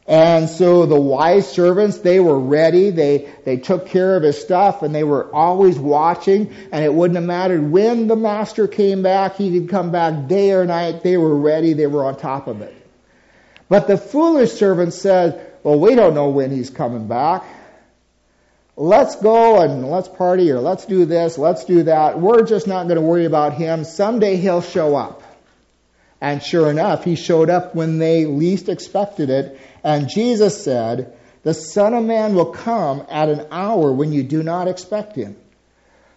And 0.09 0.49
so 0.49 0.87
the 0.87 1.00
wise 1.00 1.50
servants, 1.50 1.99
they 1.99 2.21
were 2.21 2.38
ready. 2.38 2.90
They, 2.90 3.28
they 3.45 3.57
took 3.57 3.88
care 3.88 4.16
of 4.16 4.23
his 4.23 4.40
stuff 4.40 4.83
and 4.83 4.95
they 4.95 5.05
were 5.05 5.35
always 5.35 5.78
watching 5.78 6.55
and 6.73 6.85
it 6.85 6.95
wouldn't 6.95 7.16
have 7.16 7.25
mattered 7.25 7.71
when 7.71 8.07
the 8.07 8.16
master 8.16 8.69
came 8.69 9.02
back. 9.02 9.37
He 9.37 9.59
could 9.59 9.69
come 9.69 9.90
back 9.90 10.28
day 10.28 10.52
or 10.52 10.64
night. 10.64 11.02
They 11.02 11.16
were 11.16 11.37
ready. 11.37 11.75
They 11.75 11.88
were 11.88 12.07
on 12.07 12.16
top 12.16 12.47
of 12.47 12.62
it. 12.62 12.75
But 13.69 13.88
the 13.88 13.99
foolish 13.99 14.52
servant 14.52 14.95
said, 14.95 15.52
well, 15.64 15.78
we 15.78 15.97
don't 15.97 16.14
know 16.14 16.28
when 16.28 16.52
he's 16.52 16.71
coming 16.71 17.09
back 17.09 17.45
let's 18.76 19.16
go 19.16 19.61
and 19.62 19.90
let's 19.90 20.09
party 20.09 20.50
or 20.50 20.61
let's 20.61 20.85
do 20.85 21.04
this, 21.06 21.38
let's 21.38 21.64
do 21.64 21.85
that. 21.85 22.21
We're 22.21 22.42
just 22.45 22.66
not 22.66 22.85
going 22.85 22.97
to 22.97 23.02
worry 23.02 23.25
about 23.25 23.54
him. 23.54 23.85
Someday 23.85 24.37
he'll 24.37 24.62
show 24.62 24.95
up. 24.95 25.23
And 26.21 26.42
sure 26.42 26.71
enough, 26.71 27.04
he 27.04 27.14
showed 27.14 27.50
up 27.50 27.75
when 27.75 27.99
they 27.99 28.26
least 28.26 28.68
expected 28.68 29.30
it. 29.30 29.61
And 29.85 30.09
Jesus 30.09 30.62
said, 30.62 31.16
the 31.42 31.54
Son 31.54 31.95
of 31.95 32.04
Man 32.04 32.35
will 32.35 32.52
come 32.52 33.06
at 33.09 33.28
an 33.28 33.47
hour 33.50 33.92
when 33.92 34.12
you 34.12 34.23
do 34.23 34.42
not 34.42 34.68
expect 34.68 35.14
him. 35.14 35.37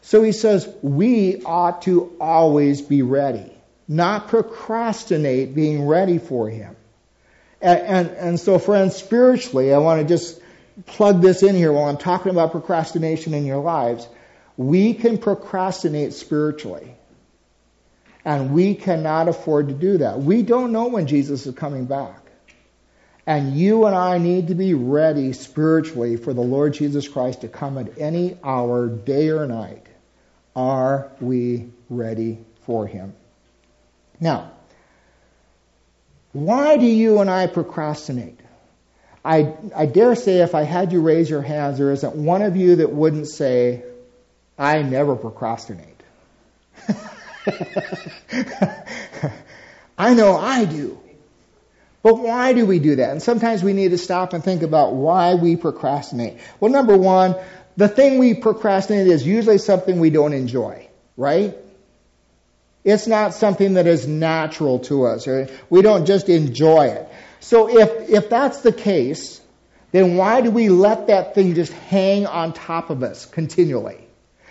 So 0.02 0.24
he 0.24 0.32
says, 0.32 0.68
we 0.82 1.44
ought 1.44 1.84
to 1.84 2.16
always 2.20 2.82
be 2.82 3.02
ready, 3.02 3.52
not 3.88 4.30
procrastinate 4.30 5.54
being 5.54 5.86
ready 5.86 6.18
for 6.18 6.50
him. 6.50 6.76
And, 7.62 7.80
and, 7.80 8.10
and 8.12 8.40
so, 8.40 8.58
friends, 8.58 8.96
spiritually, 8.96 9.74
I 9.74 9.80
want 9.80 10.02
to 10.02 10.08
just 10.08 10.40
plug 10.86 11.22
this 11.22 11.44
in 11.44 11.56
here 11.56 11.72
while 11.72 11.86
I'm 11.86 11.98
talking 11.98 12.32
about 12.32 12.52
procrastination 12.52 13.34
in 13.34 13.46
your 13.46 13.62
lives. 13.62 14.08
We 14.58 14.94
can 14.94 15.18
procrastinate 15.18 16.14
spiritually. 16.14 16.96
And 18.26 18.54
we 18.54 18.76
cannot 18.76 19.28
afford 19.28 19.70
to 19.70 19.74
do 19.74 20.00
that. 20.00 20.20
We 20.20 20.42
don't 20.44 20.72
know 20.72 20.88
when 20.88 21.08
Jesus 21.08 21.46
is 21.46 21.56
coming 21.56 21.86
back. 21.86 22.20
And 23.26 23.56
you 23.56 23.86
and 23.86 23.96
I 23.96 24.18
need 24.18 24.48
to 24.48 24.56
be 24.56 24.74
ready 24.74 25.34
spiritually 25.34 26.18
for 26.18 26.34
the 26.34 26.42
Lord 26.42 26.74
Jesus 26.74 27.08
Christ 27.08 27.42
to 27.42 27.48
come 27.48 27.78
at 27.78 27.98
any 28.00 28.38
hour, 28.44 28.88
day 28.88 29.30
or 29.30 29.46
night. 29.46 29.86
Are 30.56 31.12
we 31.22 31.70
ready 31.90 32.40
for 32.66 32.88
him? 32.88 33.14
Now, 34.20 34.52
why 36.34 36.78
do 36.78 36.86
you 36.86 37.20
and 37.22 37.30
I 37.30 37.48
procrastinate? 37.48 38.40
I, 39.30 39.54
I 39.76 39.86
dare 39.86 40.16
say 40.16 40.42
if 40.42 40.56
I 40.56 40.64
had 40.64 40.92
you 40.92 41.02
raise 41.02 41.30
your 41.30 41.44
hands, 41.44 41.78
there 41.78 41.92
isn't 41.92 42.16
one 42.16 42.42
of 42.42 42.56
you 42.58 42.78
that 42.78 42.92
wouldn't 42.92 43.28
say, 43.28 43.84
I 44.58 44.82
never 44.82 45.16
procrastinate. 45.16 46.02
I 50.00 50.16
know 50.16 50.36
I 50.36 50.66
do. 50.66 50.98
But 52.02 52.18
why 52.18 52.54
do 52.54 52.66
we 52.66 52.80
do 52.80 52.96
that? 52.96 53.12
And 53.12 53.22
sometimes 53.22 53.62
we 53.62 53.74
need 53.74 53.92
to 53.92 54.00
stop 54.00 54.34
and 54.34 54.44
think 54.44 54.64
about 54.64 54.96
why 54.96 55.36
we 55.36 55.56
procrastinate. 55.56 56.40
Well, 56.60 56.72
number 56.72 56.98
one, 56.98 57.36
the 57.78 57.88
thing 57.88 58.18
we 58.18 58.34
procrastinate 58.34 59.06
is 59.06 59.28
usually 59.28 59.60
something 59.60 60.00
we 60.00 60.10
don't 60.10 60.34
enjoy, 60.34 60.90
right? 61.18 61.56
It's 62.84 63.06
not 63.06 63.36
something 63.36 63.76
that 63.76 63.86
is 63.86 64.08
natural 64.08 64.80
to 64.80 65.06
us. 65.06 65.28
We 65.70 65.84
don't 65.84 66.08
just 66.08 66.30
enjoy 66.30 66.88
it. 66.88 67.08
So 67.40 67.70
if, 67.70 68.10
if 68.10 68.30
that's 68.30 68.62
the 68.62 68.72
case, 68.72 69.42
then 69.92 70.16
why 70.18 70.42
do 70.42 70.52
we 70.52 70.70
let 70.70 71.08
that 71.08 71.36
thing 71.36 71.56
just 71.56 71.74
hang 71.74 72.28
on 72.28 72.54
top 72.54 72.90
of 72.90 73.04
us 73.04 73.26
continually? 73.26 74.00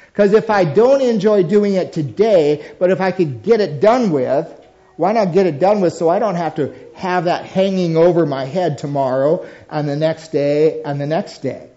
Because 0.06 0.32
if 0.32 0.50
I 0.50 0.64
don't 0.64 1.00
enjoy 1.00 1.44
doing 1.44 1.74
it 1.74 1.92
today, 1.92 2.72
but 2.78 2.90
if 2.90 3.00
I 3.00 3.12
could 3.12 3.42
get 3.42 3.60
it 3.60 3.80
done 3.80 4.10
with, 4.10 4.52
why 4.96 5.12
not 5.12 5.32
get 5.32 5.46
it 5.46 5.60
done 5.60 5.80
with 5.80 5.92
so 5.92 6.08
I 6.08 6.18
don't 6.18 6.34
have 6.34 6.56
to 6.56 6.74
have 6.94 7.26
that 7.26 7.44
hanging 7.44 7.96
over 7.96 8.26
my 8.26 8.44
head 8.44 8.78
tomorrow 8.78 9.46
and 9.70 9.88
the 9.88 9.94
next 9.94 10.32
day 10.32 10.82
and 10.82 11.00
the 11.00 11.06
next 11.06 11.38
day? 11.38 11.70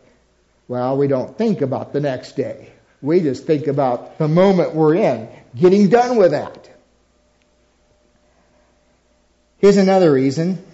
Well, 0.68 0.98
we 0.98 1.08
don't 1.08 1.38
think 1.38 1.62
about 1.62 1.94
the 1.94 2.00
next 2.00 2.36
day. 2.36 2.72
We 3.00 3.20
just 3.20 3.46
think 3.46 3.68
about 3.68 4.18
the 4.18 4.28
moment 4.28 4.74
we're 4.74 4.96
in, 4.96 5.30
getting 5.56 5.90
done 5.90 6.18
with 6.18 6.32
that. 6.32 6.70
Here's 9.60 9.78
another 9.78 10.12
reason. 10.12 10.66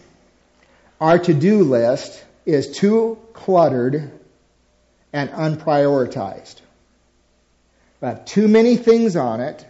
Our 1.00 1.20
to-do 1.20 1.64
list 1.64 2.24
is 2.46 2.76
too 2.76 3.20
cluttered 3.34 4.12
and 5.14 5.30
unprioritized. 5.30 6.56
We've 8.02 8.26
too 8.26 8.48
many 8.48 8.78
things 8.78 9.16
on 9.16 9.42
it 9.42 9.66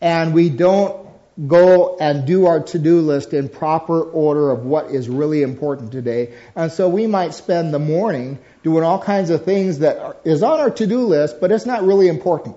and 0.00 0.34
we 0.34 0.50
don't 0.50 1.08
go 1.48 1.96
and 1.98 2.26
do 2.26 2.46
our 2.46 2.60
to-do 2.60 3.00
list 3.00 3.32
in 3.32 3.48
proper 3.48 4.02
order 4.02 4.50
of 4.50 4.64
what 4.64 4.90
is 4.90 5.08
really 5.08 5.42
important 5.42 5.90
today. 5.92 6.34
And 6.54 6.70
so 6.70 6.88
we 6.88 7.06
might 7.06 7.34
spend 7.34 7.72
the 7.74 7.78
morning 7.78 8.38
doing 8.62 8.84
all 8.84 8.98
kinds 9.00 9.30
of 9.30 9.44
things 9.44 9.80
that 9.80 9.98
are, 9.98 10.16
is 10.24 10.42
on 10.42 10.60
our 10.60 10.70
to-do 10.70 11.06
list, 11.06 11.40
but 11.40 11.50
it's 11.50 11.66
not 11.66 11.82
really 11.82 12.08
important. 12.08 12.56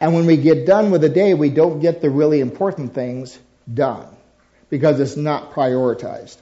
And 0.00 0.14
when 0.14 0.26
we 0.26 0.36
get 0.36 0.66
done 0.66 0.90
with 0.90 1.00
the 1.00 1.08
day, 1.08 1.34
we 1.34 1.50
don't 1.50 1.80
get 1.80 2.00
the 2.00 2.10
really 2.10 2.40
important 2.40 2.94
things 2.94 3.38
done 3.72 4.17
because 4.70 5.00
it's 5.00 5.16
not 5.16 5.52
prioritized. 5.52 6.36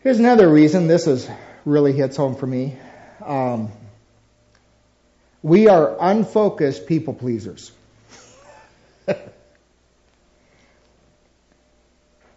Here's 0.00 0.18
another 0.18 0.48
reason 0.48 0.88
this 0.88 1.06
is 1.06 1.28
really 1.64 1.92
hits 1.92 2.16
home 2.16 2.36
for 2.36 2.46
me. 2.46 2.76
Um, 3.24 3.70
we 5.42 5.68
are 5.68 5.96
unfocused 6.00 6.86
people 6.86 7.14
pleasers. 7.14 7.72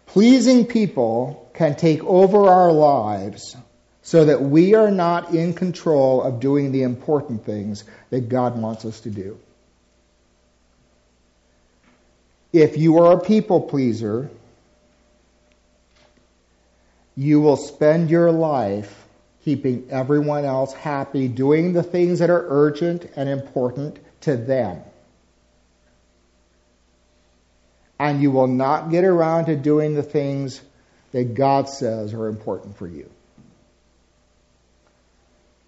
Pleasing 0.06 0.66
people 0.66 1.50
can 1.54 1.74
take 1.76 2.04
over 2.04 2.46
our 2.48 2.72
lives 2.72 3.56
so 4.02 4.26
that 4.26 4.42
we 4.42 4.74
are 4.74 4.90
not 4.90 5.34
in 5.34 5.54
control 5.54 6.22
of 6.22 6.40
doing 6.40 6.72
the 6.72 6.82
important 6.82 7.44
things 7.44 7.84
that 8.10 8.28
God 8.28 8.58
wants 8.58 8.84
us 8.84 9.00
to 9.00 9.10
do. 9.10 9.38
If 12.54 12.78
you 12.78 12.98
are 12.98 13.14
a 13.14 13.20
people 13.20 13.62
pleaser, 13.62 14.30
you 17.16 17.40
will 17.40 17.56
spend 17.56 18.10
your 18.10 18.30
life 18.30 19.04
keeping 19.44 19.88
everyone 19.90 20.44
else 20.44 20.72
happy, 20.72 21.26
doing 21.26 21.72
the 21.72 21.82
things 21.82 22.20
that 22.20 22.30
are 22.30 22.46
urgent 22.48 23.10
and 23.16 23.28
important 23.28 23.98
to 24.20 24.36
them. 24.36 24.84
And 27.98 28.22
you 28.22 28.30
will 28.30 28.46
not 28.46 28.88
get 28.88 29.02
around 29.02 29.46
to 29.46 29.56
doing 29.56 29.94
the 29.94 30.04
things 30.04 30.62
that 31.10 31.34
God 31.34 31.68
says 31.68 32.14
are 32.14 32.28
important 32.28 32.76
for 32.76 32.86
you. 32.86 33.10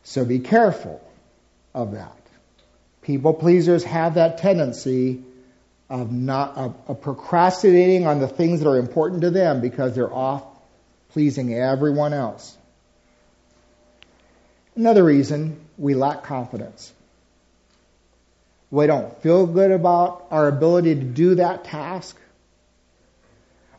So 0.04 0.24
be 0.24 0.38
careful 0.38 1.00
of 1.74 1.94
that. 1.94 2.16
People 3.02 3.34
pleasers 3.34 3.82
have 3.82 4.14
that 4.14 4.38
tendency 4.38 5.24
of 5.88 6.10
not 6.10 6.56
of, 6.56 6.76
of 6.88 7.00
procrastinating 7.00 8.06
on 8.06 8.18
the 8.18 8.28
things 8.28 8.60
that 8.60 8.68
are 8.68 8.78
important 8.78 9.22
to 9.22 9.30
them 9.30 9.60
because 9.60 9.94
they're 9.94 10.12
off 10.12 10.44
pleasing 11.10 11.54
everyone 11.54 12.12
else. 12.12 12.56
Another 14.74 15.04
reason 15.04 15.58
we 15.78 15.94
lack 15.94 16.24
confidence. 16.24 16.92
We 18.70 18.86
don't 18.86 19.16
feel 19.22 19.46
good 19.46 19.70
about 19.70 20.26
our 20.30 20.48
ability 20.48 20.96
to 20.96 21.00
do 21.00 21.36
that 21.36 21.64
task, 21.64 22.18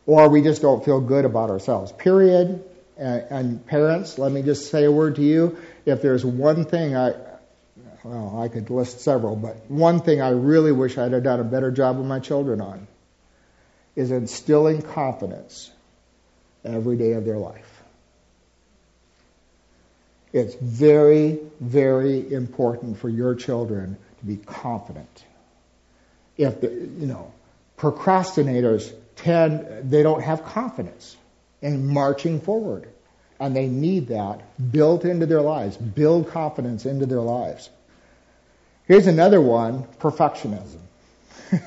or 0.06 0.30
we 0.30 0.42
just 0.42 0.62
don't 0.62 0.84
feel 0.84 1.02
good 1.02 1.26
about 1.26 1.50
ourselves, 1.50 1.92
period. 1.92 2.64
And, 2.98 3.22
and 3.30 3.66
parents, 3.66 4.18
let 4.18 4.32
me 4.32 4.42
just 4.42 4.72
say 4.72 4.86
a 4.86 4.92
word 4.92 5.18
to 5.18 5.22
you. 5.22 5.58
If 5.86 6.02
there's 6.02 6.26
one 6.26 6.66
thing 6.66 6.96
I, 6.96 7.14
well, 8.10 8.42
I 8.42 8.48
could 8.48 8.70
list 8.70 9.02
several, 9.02 9.36
but 9.36 9.70
one 9.70 10.00
thing 10.00 10.22
I 10.22 10.30
really 10.30 10.72
wish 10.72 10.98
I'd 10.98 11.12
have 11.12 11.24
done 11.24 11.40
a 11.40 11.44
better 11.44 11.72
job 11.72 11.98
with 11.98 12.08
my 12.08 12.20
children 12.20 12.62
on 12.62 12.88
is 13.96 14.12
instilling 14.12 14.82
confidence 14.82 15.72
every 16.64 16.98
day 16.98 17.14
of 17.14 17.26
their 17.26 17.38
life. 17.38 17.82
It's 20.34 20.56
very, 20.56 21.40
very 21.60 22.32
important 22.32 23.00
for 23.00 23.10
your 23.10 23.36
children 23.36 23.98
to 24.20 24.26
be 24.26 24.38
confident. 24.38 25.24
If 26.38 26.62
the, 26.62 26.70
you 26.70 27.08
know, 27.08 27.34
procrastinators 27.78 28.94
tend, 29.16 29.90
they 29.90 30.04
don't 30.04 30.22
have 30.22 30.44
confidence 30.46 31.16
in 31.62 31.92
marching 31.92 32.40
forward. 32.40 32.88
And 33.40 33.56
they 33.56 33.68
need 33.68 34.08
that 34.08 34.42
built 34.72 35.06
into 35.06 35.26
their 35.26 35.42
lives, 35.42 35.78
build 35.78 36.30
confidence 36.30 36.86
into 36.86 37.06
their 37.06 37.22
lives. 37.22 37.70
Here's 38.88 39.08
another 39.08 39.42
one, 39.42 39.84
perfectionism. 40.00 40.80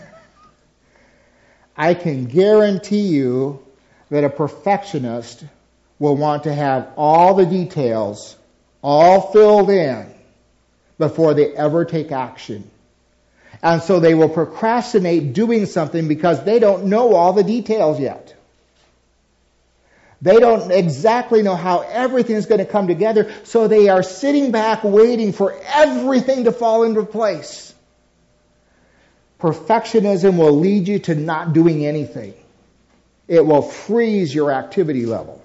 I 1.76 1.94
can 1.94 2.24
guarantee 2.24 3.02
you 3.02 3.64
that 4.08 4.24
a 4.24 4.30
perfectionist 4.30 5.44
will 5.98 6.16
want 6.16 6.44
to 6.44 6.54
have 6.54 6.88
all 6.96 7.34
the 7.34 7.44
details 7.44 8.36
all 8.82 9.32
filled 9.32 9.68
in 9.68 10.10
before 10.98 11.34
they 11.34 11.54
ever 11.54 11.84
take 11.84 12.10
action. 12.10 12.70
And 13.62 13.82
so 13.82 14.00
they 14.00 14.14
will 14.14 14.30
procrastinate 14.30 15.34
doing 15.34 15.66
something 15.66 16.08
because 16.08 16.42
they 16.44 16.58
don't 16.58 16.86
know 16.86 17.14
all 17.14 17.34
the 17.34 17.44
details 17.44 18.00
yet. 18.00 18.34
They 20.22 20.38
don't 20.38 20.70
exactly 20.70 21.42
know 21.42 21.56
how 21.56 21.80
everything 21.80 22.36
is 22.36 22.46
going 22.46 22.58
to 22.58 22.66
come 22.66 22.86
together, 22.86 23.32
so 23.44 23.68
they 23.68 23.88
are 23.88 24.02
sitting 24.02 24.52
back 24.52 24.84
waiting 24.84 25.32
for 25.32 25.58
everything 25.66 26.44
to 26.44 26.52
fall 26.52 26.82
into 26.82 27.04
place. 27.04 27.74
Perfectionism 29.40 30.36
will 30.36 30.58
lead 30.58 30.86
you 30.86 30.98
to 31.00 31.14
not 31.14 31.54
doing 31.54 31.86
anything. 31.86 32.34
It 33.26 33.46
will 33.46 33.62
freeze 33.62 34.34
your 34.34 34.50
activity 34.50 35.06
level 35.06 35.40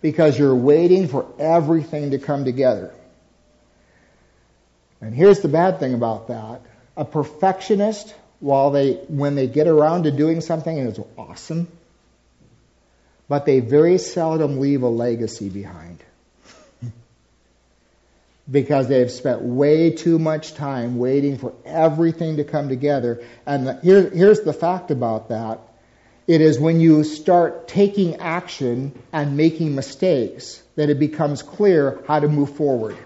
because 0.00 0.38
you're 0.38 0.54
waiting 0.54 1.08
for 1.08 1.26
everything 1.38 2.12
to 2.12 2.18
come 2.18 2.44
together. 2.44 2.92
And 5.02 5.14
here's 5.14 5.40
the 5.40 5.48
bad 5.48 5.78
thing 5.78 5.92
about 5.92 6.28
that. 6.28 6.62
A 6.96 7.04
perfectionist, 7.04 8.14
while 8.40 8.70
they, 8.70 8.94
when 9.08 9.34
they 9.34 9.46
get 9.46 9.66
around 9.66 10.04
to 10.04 10.10
doing 10.10 10.40
something 10.40 10.78
and 10.78 10.88
it's 10.88 11.00
awesome, 11.18 11.68
but 13.32 13.46
they 13.46 13.60
very 13.60 13.96
seldom 13.96 14.60
leave 14.60 14.82
a 14.82 14.88
legacy 14.88 15.48
behind. 15.48 16.04
because 18.50 18.88
they've 18.88 19.10
spent 19.10 19.40
way 19.40 19.90
too 19.90 20.18
much 20.18 20.52
time 20.52 20.98
waiting 20.98 21.38
for 21.38 21.54
everything 21.64 22.36
to 22.36 22.44
come 22.44 22.68
together. 22.68 23.24
And 23.46 23.66
the, 23.66 23.80
here, 23.80 24.10
here's 24.10 24.42
the 24.42 24.52
fact 24.52 24.90
about 24.90 25.30
that 25.30 25.60
It 26.26 26.42
is 26.42 26.60
when 26.60 26.78
you 26.78 27.04
start 27.04 27.68
taking 27.68 28.16
action 28.16 28.92
and 29.14 29.34
making 29.34 29.74
mistakes 29.74 30.62
that 30.76 30.90
it 30.90 30.98
becomes 30.98 31.42
clear 31.42 32.04
how 32.06 32.20
to 32.20 32.28
move 32.28 32.54
forward. 32.54 32.98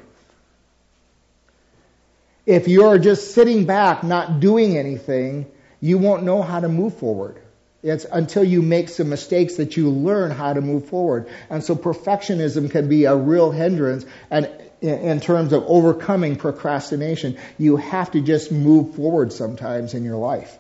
If 2.47 2.67
you're 2.67 2.99
just 2.99 3.33
sitting 3.33 3.65
back, 3.65 4.03
not 4.03 4.41
doing 4.41 4.77
anything, 4.77 5.47
you 5.81 5.99
won't 5.99 6.25
know 6.25 6.43
how 6.43 6.59
to 6.59 6.69
move 6.69 6.97
forward. 6.97 7.41
It's 7.87 8.05
until 8.05 8.43
you 8.43 8.63
make 8.63 8.89
some 8.89 9.09
mistakes 9.11 9.55
that 9.57 9.77
you 9.77 9.91
learn 9.91 10.33
how 10.33 10.53
to 10.53 10.61
move 10.61 10.89
forward. 10.89 11.29
And 11.49 11.63
so 11.63 11.77
perfectionism 11.77 12.69
can 12.69 12.89
be 12.89 13.05
a 13.05 13.15
real 13.15 13.53
hindrance. 13.53 14.05
And 14.29 14.51
in 14.81 15.21
terms 15.21 15.53
of 15.53 15.63
overcoming 15.69 16.35
procrastination, 16.35 17.39
you 17.59 17.77
have 17.77 18.11
to 18.11 18.21
just 18.21 18.51
move 18.51 18.97
forward 18.97 19.33
sometimes 19.33 19.95
in 19.95 20.03
your 20.03 20.17
life. 20.17 20.59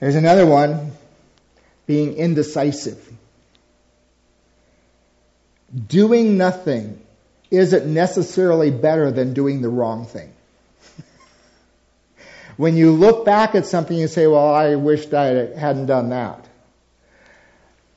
There's 0.00 0.16
another 0.16 0.46
one, 0.46 0.90
being 1.86 2.14
indecisive. 2.14 3.08
Doing 5.86 6.36
nothing 6.36 7.00
isn't 7.52 7.86
necessarily 7.86 8.72
better 8.72 9.12
than 9.12 9.32
doing 9.32 9.62
the 9.62 9.68
wrong 9.68 10.06
thing. 10.06 10.32
when 12.56 12.76
you 12.76 12.92
look 12.92 13.24
back 13.24 13.54
at 13.54 13.66
something, 13.66 13.96
you 13.96 14.08
say, 14.08 14.26
well, 14.26 14.52
I 14.52 14.76
wished 14.76 15.12
I 15.12 15.54
hadn't 15.58 15.86
done 15.86 16.10
that. 16.10 16.48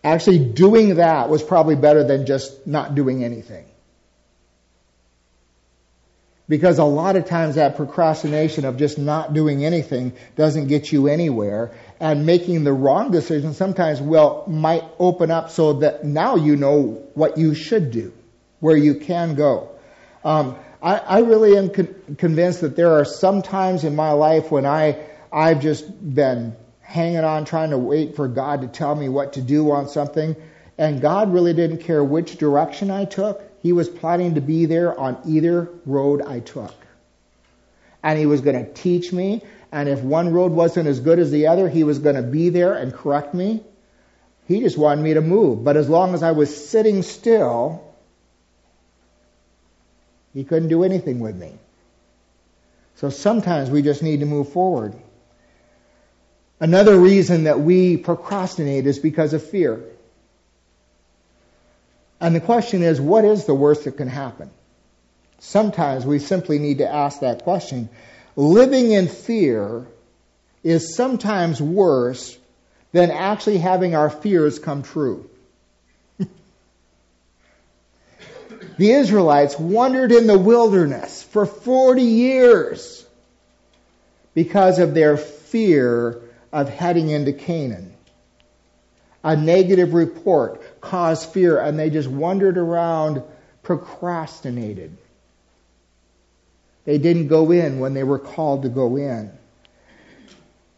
Actually, 0.04 0.40
doing 0.40 0.96
that 0.96 1.30
was 1.30 1.44
probably 1.44 1.76
better 1.76 2.04
than 2.04 2.26
just 2.26 2.66
not 2.66 2.96
doing 2.96 3.24
anything. 3.24 3.66
Because 6.50 6.80
a 6.80 6.86
lot 6.86 7.18
of 7.18 7.26
times 7.26 7.56
that 7.56 7.76
procrastination 7.76 8.64
of 8.64 8.78
just 8.78 8.98
not 8.98 9.34
doing 9.34 9.66
anything 9.66 10.14
doesn't 10.38 10.68
get 10.68 10.94
you 10.94 11.08
anywhere. 11.08 11.72
And 12.00 12.26
making 12.26 12.64
the 12.64 12.72
wrong 12.72 13.12
decision 13.12 13.54
sometimes 13.54 14.02
will, 14.02 14.46
might 14.48 14.86
open 14.98 15.30
up 15.30 15.50
so 15.50 15.74
that 15.74 16.06
now 16.06 16.38
you 16.38 16.56
know 16.56 17.04
what 17.16 17.38
you 17.38 17.54
should 17.54 17.92
do, 17.92 18.14
where 18.62 18.78
you 18.78 18.96
can 18.96 19.36
go. 19.36 19.72
Um, 20.24 20.56
I, 20.88 20.98
I, 21.00 21.20
really 21.20 21.58
am 21.58 21.70
con- 21.70 21.94
convinced 22.18 22.62
that 22.62 22.78
there 22.78 22.94
are 22.94 23.04
some 23.04 23.42
times 23.42 23.84
in 23.84 23.94
my 23.94 24.12
life 24.14 24.50
when 24.52 24.66
I, 24.66 24.98
I've 25.34 25.62
just 25.62 25.84
been 26.16 26.56
hanging 26.80 27.26
on 27.26 27.44
trying 27.44 27.72
to 27.72 27.78
wait 27.78 28.16
for 28.16 28.30
God 28.30 28.62
to 28.62 28.70
tell 28.70 28.96
me 28.96 29.10
what 29.10 29.34
to 29.34 29.42
do 29.42 29.72
on 29.72 29.90
something. 29.90 30.38
And 30.78 31.02
God 31.02 31.34
really 31.34 31.54
didn't 31.54 31.80
care 31.80 32.02
which 32.02 32.38
direction 32.38 32.90
I 32.90 33.04
took. 33.04 33.44
He 33.62 33.74
was 33.74 33.90
planning 33.90 34.36
to 34.36 34.42
be 34.42 34.66
there 34.66 34.98
on 34.98 35.20
either 35.26 35.70
road 35.86 36.22
I 36.22 36.40
took. 36.40 36.74
And 38.02 38.18
he 38.18 38.26
was 38.26 38.40
going 38.40 38.64
to 38.64 38.72
teach 38.72 39.12
me. 39.12 39.44
And 39.74 39.90
if 39.90 40.00
one 40.00 40.32
road 40.32 40.54
wasn't 40.54 40.88
as 40.88 41.02
good 41.02 41.20
as 41.20 41.32
the 41.32 41.48
other, 41.48 41.68
he 41.68 41.84
was 41.84 42.00
going 42.00 42.16
to 42.16 42.22
be 42.22 42.48
there 42.48 42.76
and 42.76 42.94
correct 42.94 43.34
me. 43.34 43.62
He 44.48 44.62
just 44.62 44.78
wanted 44.78 45.02
me 45.02 45.16
to 45.16 45.22
move. 45.22 45.66
But 45.66 45.76
as 45.76 45.90
long 45.90 46.14
as 46.14 46.24
I 46.24 46.32
was 46.32 46.70
sitting 46.70 47.02
still, 47.04 47.87
he 50.38 50.44
couldn't 50.44 50.70
do 50.70 50.84
anything 50.84 51.20
with 51.20 51.36
me. 51.36 51.52
So 52.98 53.10
sometimes 53.10 53.72
we 53.72 53.82
just 53.82 54.04
need 54.04 54.20
to 54.20 54.28
move 54.28 54.50
forward. 54.50 54.94
Another 56.60 56.96
reason 56.96 57.46
that 57.46 57.60
we 57.60 57.98
procrastinate 57.98 58.86
is 58.86 59.00
because 59.00 59.34
of 59.34 59.42
fear. 59.42 59.84
And 62.20 62.36
the 62.36 62.40
question 62.40 62.84
is, 62.84 63.02
what 63.02 63.26
is 63.26 63.46
the 63.46 63.56
worst 63.56 63.86
that 63.86 63.98
can 63.98 64.10
happen? 64.10 64.52
Sometimes 65.40 66.06
we 66.06 66.20
simply 66.20 66.60
need 66.60 66.78
to 66.78 66.88
ask 66.88 67.22
that 67.22 67.44
question. 67.44 67.90
Living 68.36 68.92
in 68.92 69.08
fear 69.08 69.88
is 70.64 70.96
sometimes 70.96 71.60
worse 71.60 72.38
than 72.92 73.10
actually 73.10 73.58
having 73.58 73.96
our 73.96 74.12
fears 74.12 74.60
come 74.60 74.84
true. 74.84 75.28
The 78.78 78.92
Israelites 78.92 79.58
wandered 79.58 80.12
in 80.12 80.28
the 80.28 80.38
wilderness 80.38 81.24
for 81.24 81.46
40 81.46 82.02
years 82.02 83.06
because 84.34 84.80
of 84.80 84.94
their 84.94 85.18
fear 85.18 86.22
of 86.52 86.70
heading 86.70 87.10
into 87.10 87.34
Canaan 87.34 87.98
a 89.28 89.36
negative 89.36 89.94
report 89.94 90.80
caused 90.80 91.32
fear, 91.32 91.60
and 91.60 91.78
they 91.78 91.90
just 91.90 92.08
wandered 92.08 92.58
around, 92.58 93.24
procrastinated. 93.62 94.98
They 96.86 96.98
didn't 96.98 97.28
go 97.28 97.52
in 97.52 97.80
when 97.80 97.94
they 97.94 98.04
were 98.04 98.20
called 98.20 98.62
to 98.62 98.70
go 98.70 98.96
in. 98.96 99.32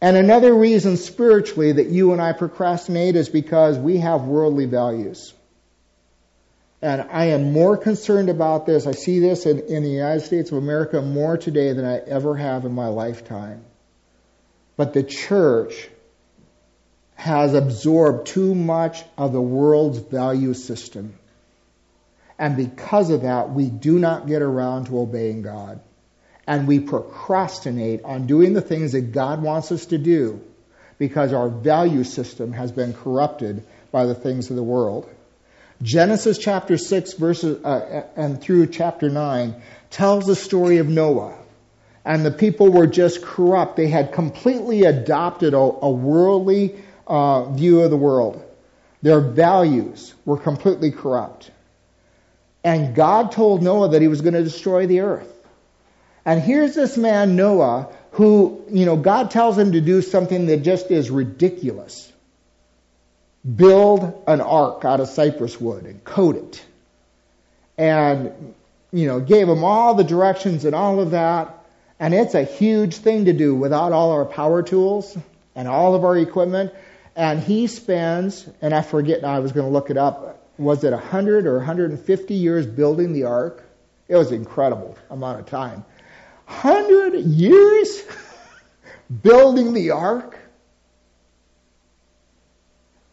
And 0.01 0.17
another 0.17 0.51
reason 0.51 0.97
spiritually 0.97 1.73
that 1.73 1.89
you 1.89 2.11
and 2.13 2.19
I 2.19 2.33
procrastinate 2.33 3.15
is 3.15 3.29
because 3.29 3.77
we 3.77 3.97
have 3.97 4.23
worldly 4.23 4.65
values. 4.65 5.31
And 6.81 7.01
I 7.11 7.25
am 7.25 7.51
more 7.51 7.75
concerned 7.75 8.29
about 8.29 8.65
this. 8.65 8.87
I 8.87 8.91
see 8.91 9.19
this 9.19 9.45
in, 9.45 9.59
in 9.59 9.83
the 9.83 9.89
United 9.89 10.21
States 10.21 10.51
of 10.51 10.57
America 10.57 11.01
more 11.01 11.37
today 11.37 11.73
than 11.73 11.85
I 11.85 11.97
ever 11.97 12.37
have 12.37 12.63
in 12.65 12.73
my 12.73 12.87
lifetime. 12.87 13.65
But 14.77 14.93
the 14.93 15.03
church 15.03 15.89
has 17.15 17.53
absorbed 17.53 18.27
too 18.27 18.55
much 18.55 19.03
of 19.17 19.33
the 19.33 19.41
world's 19.41 19.99
value 19.99 20.53
system. 20.53 21.19
And 22.37 22.55
because 22.55 23.09
of 23.09 23.23
that, 23.23 23.51
we 23.51 23.69
do 23.69 23.99
not 23.99 24.27
get 24.27 24.41
around 24.41 24.85
to 24.85 24.99
obeying 24.99 25.41
God. 25.41 25.81
And 26.47 26.65
we 26.65 26.79
procrastinate 26.79 28.03
on 28.05 28.25
doing 28.25 28.53
the 28.53 28.61
things 28.61 28.93
that 28.93 29.11
God 29.11 29.41
wants 29.41 29.73
us 29.73 29.87
to 29.87 29.97
do 29.97 30.41
because 30.97 31.33
our 31.33 31.49
value 31.49 32.05
system 32.05 32.53
has 32.53 32.71
been 32.71 32.93
corrupted 32.93 33.65
by 33.91 34.05
the 34.05 34.15
things 34.15 34.49
of 34.49 34.55
the 34.55 34.63
world. 34.63 35.09
Genesis 35.81 36.37
chapter 36.37 36.77
6 36.77 37.13
verses, 37.13 37.63
uh, 37.63 38.03
and 38.15 38.41
through 38.41 38.67
chapter 38.67 39.09
9 39.09 39.55
tells 39.89 40.25
the 40.25 40.35
story 40.35 40.77
of 40.77 40.87
Noah. 40.87 41.37
And 42.03 42.25
the 42.25 42.31
people 42.31 42.71
were 42.71 42.87
just 42.87 43.21
corrupt. 43.21 43.75
They 43.75 43.87
had 43.87 44.11
completely 44.11 44.83
adopted 44.83 45.53
a, 45.53 45.57
a 45.57 45.89
worldly 45.89 46.75
uh, 47.07 47.51
view 47.51 47.81
of 47.81 47.91
the 47.91 47.97
world. 47.97 48.43
Their 49.01 49.21
values 49.21 50.13
were 50.25 50.37
completely 50.37 50.91
corrupt. 50.91 51.51
And 52.63 52.93
God 52.93 53.31
told 53.31 53.63
Noah 53.63 53.89
that 53.89 54.01
he 54.01 54.07
was 54.07 54.21
going 54.21 54.33
to 54.33 54.43
destroy 54.43 54.87
the 54.87 55.01
earth. 55.01 55.33
And 56.25 56.41
here's 56.41 56.75
this 56.75 56.97
man, 56.97 57.35
Noah, 57.35 57.89
who, 58.11 58.65
you 58.69 58.85
know, 58.85 58.97
God 58.97 59.31
tells 59.31 59.57
him 59.57 59.71
to 59.71 59.81
do 59.81 60.01
something 60.01 60.47
that 60.47 60.57
just 60.57 60.91
is 60.91 61.09
ridiculous. 61.09 62.11
Build 63.55 64.23
an 64.27 64.41
ark 64.41 64.85
out 64.85 64.99
of 64.99 65.07
cypress 65.07 65.59
wood 65.59 65.85
and 65.85 66.03
coat 66.03 66.35
it. 66.35 66.65
And, 67.77 68.53
you 68.91 69.07
know, 69.07 69.19
gave 69.19 69.47
him 69.47 69.63
all 69.63 69.95
the 69.95 70.03
directions 70.03 70.65
and 70.65 70.75
all 70.75 70.99
of 70.99 71.11
that. 71.11 71.55
And 71.99 72.13
it's 72.13 72.35
a 72.35 72.43
huge 72.43 72.95
thing 72.95 73.25
to 73.25 73.33
do 73.33 73.55
without 73.55 73.91
all 73.91 74.11
our 74.11 74.25
power 74.25 74.63
tools 74.63 75.17
and 75.55 75.67
all 75.67 75.95
of 75.95 76.03
our 76.03 76.17
equipment. 76.17 76.73
And 77.15 77.41
he 77.41 77.67
spends, 77.67 78.47
and 78.61 78.73
I 78.73 78.81
forget 78.81 79.23
I 79.23 79.39
was 79.39 79.51
going 79.51 79.65
to 79.65 79.71
look 79.71 79.89
it 79.89 79.97
up, 79.97 80.39
was 80.57 80.83
it 80.83 80.91
100 80.91 81.47
or 81.47 81.57
150 81.57 82.33
years 82.33 82.65
building 82.65 83.13
the 83.13 83.23
ark? 83.23 83.63
It 84.07 84.15
was 84.15 84.31
an 84.31 84.37
incredible 84.37 84.97
amount 85.09 85.39
of 85.39 85.45
time. 85.45 85.85
100 86.47 87.15
years 87.15 88.03
building 89.21 89.73
the 89.73 89.91
ark? 89.91 90.37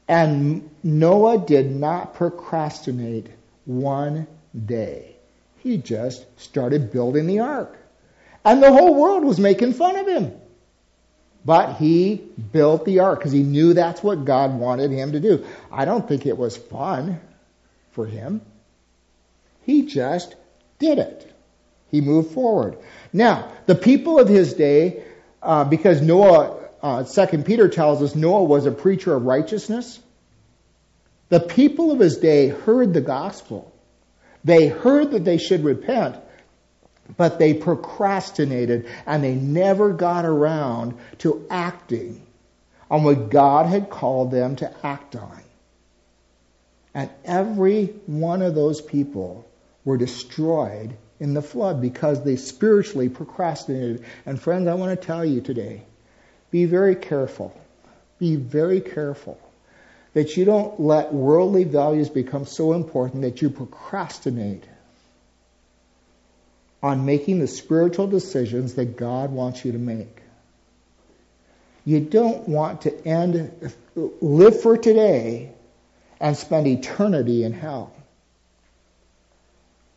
And 0.08 0.70
Noah 0.82 1.38
did 1.38 1.70
not 1.70 2.14
procrastinate 2.14 3.26
one 3.64 4.26
day. 4.64 5.16
He 5.58 5.78
just 5.78 6.24
started 6.38 6.92
building 6.92 7.26
the 7.26 7.40
ark. 7.40 7.76
And 8.44 8.62
the 8.62 8.72
whole 8.72 8.94
world 8.94 9.24
was 9.24 9.40
making 9.40 9.72
fun 9.72 9.96
of 9.96 10.06
him. 10.06 10.32
But 11.44 11.76
he 11.76 12.22
built 12.52 12.84
the 12.84 13.00
ark 13.00 13.18
because 13.18 13.32
he 13.32 13.42
knew 13.42 13.74
that's 13.74 14.02
what 14.02 14.24
God 14.24 14.58
wanted 14.58 14.90
him 14.90 15.12
to 15.12 15.20
do. 15.20 15.44
I 15.70 15.84
don't 15.84 16.06
think 16.06 16.26
it 16.26 16.36
was 16.36 16.56
fun 16.56 17.20
for 17.92 18.06
him. 18.06 18.40
He 19.62 19.86
just 19.86 20.36
did 20.78 20.98
it. 20.98 21.32
He 21.90 22.00
moved 22.00 22.32
forward. 22.32 22.78
Now, 23.12 23.52
the 23.66 23.74
people 23.74 24.18
of 24.18 24.28
his 24.28 24.54
day, 24.54 25.04
uh, 25.42 25.64
because 25.64 26.02
Noah, 26.02 26.65
uh, 26.86 27.26
Peter 27.44 27.68
tells 27.68 28.00
us 28.00 28.14
Noah 28.14 28.44
was 28.44 28.64
a 28.64 28.70
preacher 28.70 29.14
of 29.14 29.24
righteousness. 29.24 29.98
The 31.30 31.40
people 31.40 31.90
of 31.90 31.98
his 31.98 32.18
day 32.18 32.48
heard 32.48 32.94
the 32.94 33.00
gospel. 33.00 33.72
They 34.44 34.68
heard 34.68 35.10
that 35.10 35.24
they 35.24 35.38
should 35.38 35.64
repent, 35.64 36.16
but 37.16 37.40
they 37.40 37.54
procrastinated 37.54 38.86
and 39.04 39.24
they 39.24 39.34
never 39.34 39.92
got 39.92 40.24
around 40.24 40.96
to 41.18 41.44
acting 41.50 42.24
on 42.88 43.02
what 43.02 43.30
God 43.30 43.66
had 43.66 43.90
called 43.90 44.30
them 44.30 44.54
to 44.56 44.72
act 44.86 45.16
on. 45.16 45.42
And 46.94 47.10
every 47.24 47.86
one 48.06 48.42
of 48.42 48.54
those 48.54 48.80
people 48.80 49.44
were 49.84 49.96
destroyed 49.96 50.96
in 51.18 51.34
the 51.34 51.42
flood 51.42 51.80
because 51.80 52.22
they 52.22 52.36
spiritually 52.36 53.08
procrastinated. 53.08 54.04
And 54.24 54.40
friends, 54.40 54.68
I 54.68 54.74
want 54.74 54.98
to 54.98 55.06
tell 55.06 55.24
you 55.24 55.40
today 55.40 55.82
be 56.50 56.64
very 56.64 56.94
careful 56.96 57.58
Be 58.18 58.36
very 58.36 58.80
careful 58.80 59.38
that 60.14 60.36
you 60.36 60.46
don't 60.46 60.80
let 60.80 61.12
worldly 61.12 61.64
values 61.64 62.08
become 62.08 62.46
so 62.46 62.72
important 62.72 63.22
that 63.22 63.42
you 63.42 63.50
procrastinate 63.50 64.64
on 66.82 67.04
making 67.04 67.38
the 67.38 67.46
spiritual 67.46 68.06
decisions 68.06 68.74
that 68.74 68.96
God 68.96 69.30
wants 69.30 69.64
you 69.64 69.72
to 69.72 69.78
make. 69.78 70.22
You 71.84 72.00
don't 72.00 72.48
want 72.48 72.82
to 72.82 73.06
end, 73.06 73.52
live 73.94 74.60
for 74.62 74.78
today 74.78 75.52
and 76.18 76.36
spend 76.36 76.66
eternity 76.66 77.44
in 77.44 77.52
hell 77.52 77.92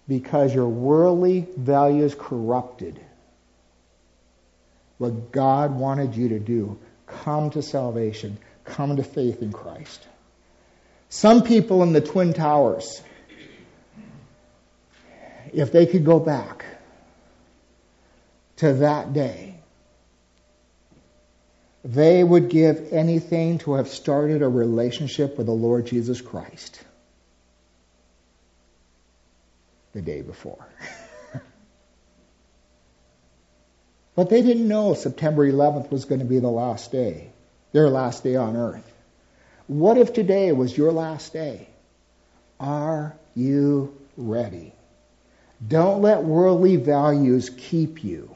because 0.07 0.53
your 0.53 0.67
worldly 0.67 1.47
values 1.55 2.13
corrupted 2.17 2.99
what 4.99 5.31
God 5.31 5.73
wanted 5.73 6.15
you 6.15 6.29
to 6.29 6.39
do. 6.39 6.77
Come 7.07 7.49
to 7.51 7.63
salvation. 7.63 8.37
Come 8.65 8.97
to 8.97 9.03
faith 9.03 9.41
in 9.41 9.51
Christ. 9.51 10.05
Some 11.09 11.41
people 11.41 11.81
in 11.81 11.93
the 11.93 12.01
Twin 12.01 12.33
Towers, 12.33 13.01
if 15.51 15.71
they 15.71 15.87
could 15.87 16.05
go 16.05 16.19
back 16.19 16.63
to 18.57 18.73
that 18.73 19.13
day, 19.13 19.55
they 21.83 22.23
would 22.23 22.49
give 22.49 22.89
anything 22.91 23.57
to 23.59 23.73
have 23.75 23.87
started 23.87 24.41
a 24.41 24.49
relationship 24.49 25.37
with 25.37 25.47
the 25.47 25.53
Lord 25.53 25.87
Jesus 25.87 26.21
Christ 26.21 26.83
the 29.93 30.01
day 30.01 30.21
before. 30.21 30.67
but 34.19 34.29
they 34.29 34.41
didn't 34.41 34.67
know 34.67 34.93
September 34.95 35.49
11th 35.49 35.89
was 35.91 36.03
going 36.03 36.19
to 36.19 36.25
be 36.25 36.39
the 36.39 36.49
last 36.49 36.91
day, 36.91 37.29
their 37.71 37.89
last 37.89 38.21
day 38.21 38.35
on 38.35 38.57
earth. 38.57 38.83
What 39.67 39.97
if 39.97 40.11
today 40.11 40.51
was 40.51 40.77
your 40.77 40.91
last 40.91 41.31
day? 41.31 41.69
Are 42.59 43.15
you 43.33 43.97
ready? 44.17 44.73
Don't 45.65 46.01
let 46.01 46.21
worldly 46.21 46.75
values 46.75 47.49
keep 47.49 48.03
you 48.03 48.35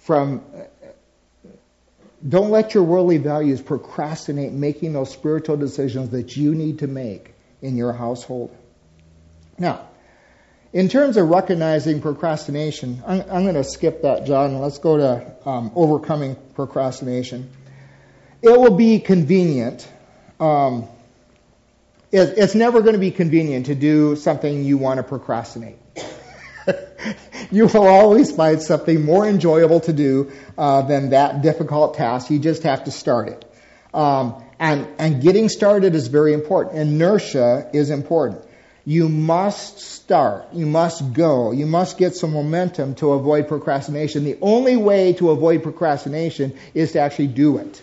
from 0.00 0.42
don't 2.28 2.50
let 2.50 2.74
your 2.74 2.82
worldly 2.82 3.16
values 3.16 3.62
procrastinate 3.62 4.52
making 4.52 4.92
those 4.92 5.10
spiritual 5.10 5.56
decisions 5.56 6.10
that 6.10 6.36
you 6.36 6.54
need 6.54 6.80
to 6.80 6.86
make 6.86 7.32
in 7.62 7.74
your 7.74 7.94
household. 7.94 8.54
Now, 9.58 9.88
in 10.74 10.88
terms 10.88 11.16
of 11.16 11.28
recognizing 11.28 12.00
procrastination, 12.00 13.00
I'm, 13.06 13.20
I'm 13.30 13.42
going 13.44 13.54
to 13.54 13.62
skip 13.62 14.02
that, 14.02 14.26
John. 14.26 14.58
Let's 14.58 14.78
go 14.78 14.96
to 14.96 15.48
um, 15.48 15.70
overcoming 15.76 16.36
procrastination. 16.54 17.48
It 18.42 18.48
will 18.48 18.74
be 18.76 18.98
convenient. 18.98 19.88
Um, 20.40 20.88
it, 22.10 22.34
it's 22.36 22.56
never 22.56 22.80
going 22.80 22.94
to 22.94 22.98
be 22.98 23.12
convenient 23.12 23.66
to 23.66 23.76
do 23.76 24.16
something 24.16 24.64
you 24.64 24.76
want 24.76 24.98
to 24.98 25.04
procrastinate. 25.04 25.78
you 27.52 27.66
will 27.66 27.86
always 27.86 28.34
find 28.34 28.60
something 28.60 29.04
more 29.04 29.28
enjoyable 29.28 29.78
to 29.78 29.92
do 29.92 30.32
uh, 30.58 30.82
than 30.82 31.10
that 31.10 31.40
difficult 31.40 31.94
task. 31.94 32.30
You 32.30 32.40
just 32.40 32.64
have 32.64 32.82
to 32.84 32.90
start 32.90 33.28
it. 33.28 33.44
Um, 33.94 34.42
and, 34.58 34.88
and 34.98 35.22
getting 35.22 35.48
started 35.48 35.94
is 35.94 36.08
very 36.08 36.32
important. 36.32 36.78
Inertia 36.78 37.70
is 37.72 37.90
important. 37.90 38.43
You 38.86 39.08
must 39.08 39.78
start. 39.78 40.48
You 40.52 40.66
must 40.66 41.12
go. 41.14 41.52
You 41.52 41.66
must 41.66 41.96
get 41.96 42.14
some 42.14 42.32
momentum 42.32 42.94
to 42.96 43.12
avoid 43.12 43.48
procrastination. 43.48 44.24
The 44.24 44.38
only 44.42 44.76
way 44.76 45.14
to 45.14 45.30
avoid 45.30 45.62
procrastination 45.62 46.58
is 46.74 46.92
to 46.92 47.00
actually 47.00 47.28
do 47.28 47.58
it. 47.58 47.82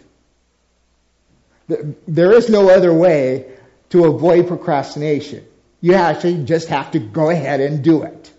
There 2.08 2.34
is 2.34 2.50
no 2.50 2.70
other 2.70 2.94
way 2.94 3.52
to 3.90 4.06
avoid 4.06 4.48
procrastination. 4.48 5.46
You 5.80 5.96
actually 5.96 6.44
just 6.44 6.68
have 6.68 6.92
to 6.92 7.00
go 7.00 7.30
ahead 7.30 7.62
and 7.62 7.84
do 7.84 8.04
it. 8.04 8.32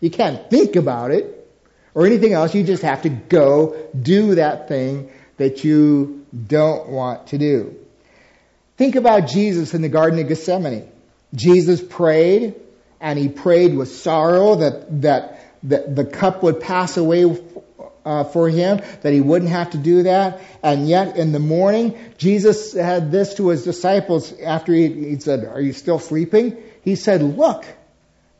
You 0.00 0.10
can't 0.10 0.48
think 0.50 0.76
about 0.76 1.10
it 1.10 1.48
or 1.94 2.06
anything 2.06 2.34
else. 2.34 2.54
You 2.54 2.62
just 2.62 2.82
have 2.82 3.02
to 3.02 3.08
go 3.08 3.88
do 4.00 4.36
that 4.36 4.68
thing 4.68 5.10
that 5.38 5.64
you 5.64 6.24
don't 6.46 6.88
want 6.88 7.28
to 7.28 7.38
do. 7.38 7.74
Think 8.76 8.94
about 8.94 9.26
Jesus 9.26 9.74
in 9.74 9.82
the 9.82 9.88
Garden 9.88 10.18
of 10.20 10.28
Gethsemane. 10.28 10.92
Jesus 11.34 11.82
prayed, 11.82 12.54
and 13.00 13.18
he 13.18 13.28
prayed 13.28 13.74
with 13.74 13.90
sorrow 13.90 14.56
that, 14.56 15.02
that, 15.02 15.40
that 15.64 15.94
the 15.94 16.04
cup 16.04 16.42
would 16.42 16.60
pass 16.60 16.96
away 16.96 17.24
uh, 18.04 18.24
for 18.24 18.48
him, 18.48 18.80
that 19.02 19.12
he 19.12 19.20
wouldn't 19.20 19.50
have 19.50 19.70
to 19.70 19.78
do 19.78 20.04
that. 20.04 20.40
And 20.62 20.88
yet 20.88 21.16
in 21.16 21.32
the 21.32 21.40
morning, 21.40 21.98
Jesus 22.16 22.72
said 22.72 23.10
this 23.10 23.34
to 23.34 23.48
his 23.48 23.64
disciples 23.64 24.32
after 24.40 24.72
he, 24.72 24.88
he 24.88 25.18
said, 25.18 25.44
Are 25.44 25.60
you 25.60 25.72
still 25.72 25.98
sleeping? 25.98 26.56
He 26.82 26.94
said, 26.94 27.22
Look, 27.22 27.66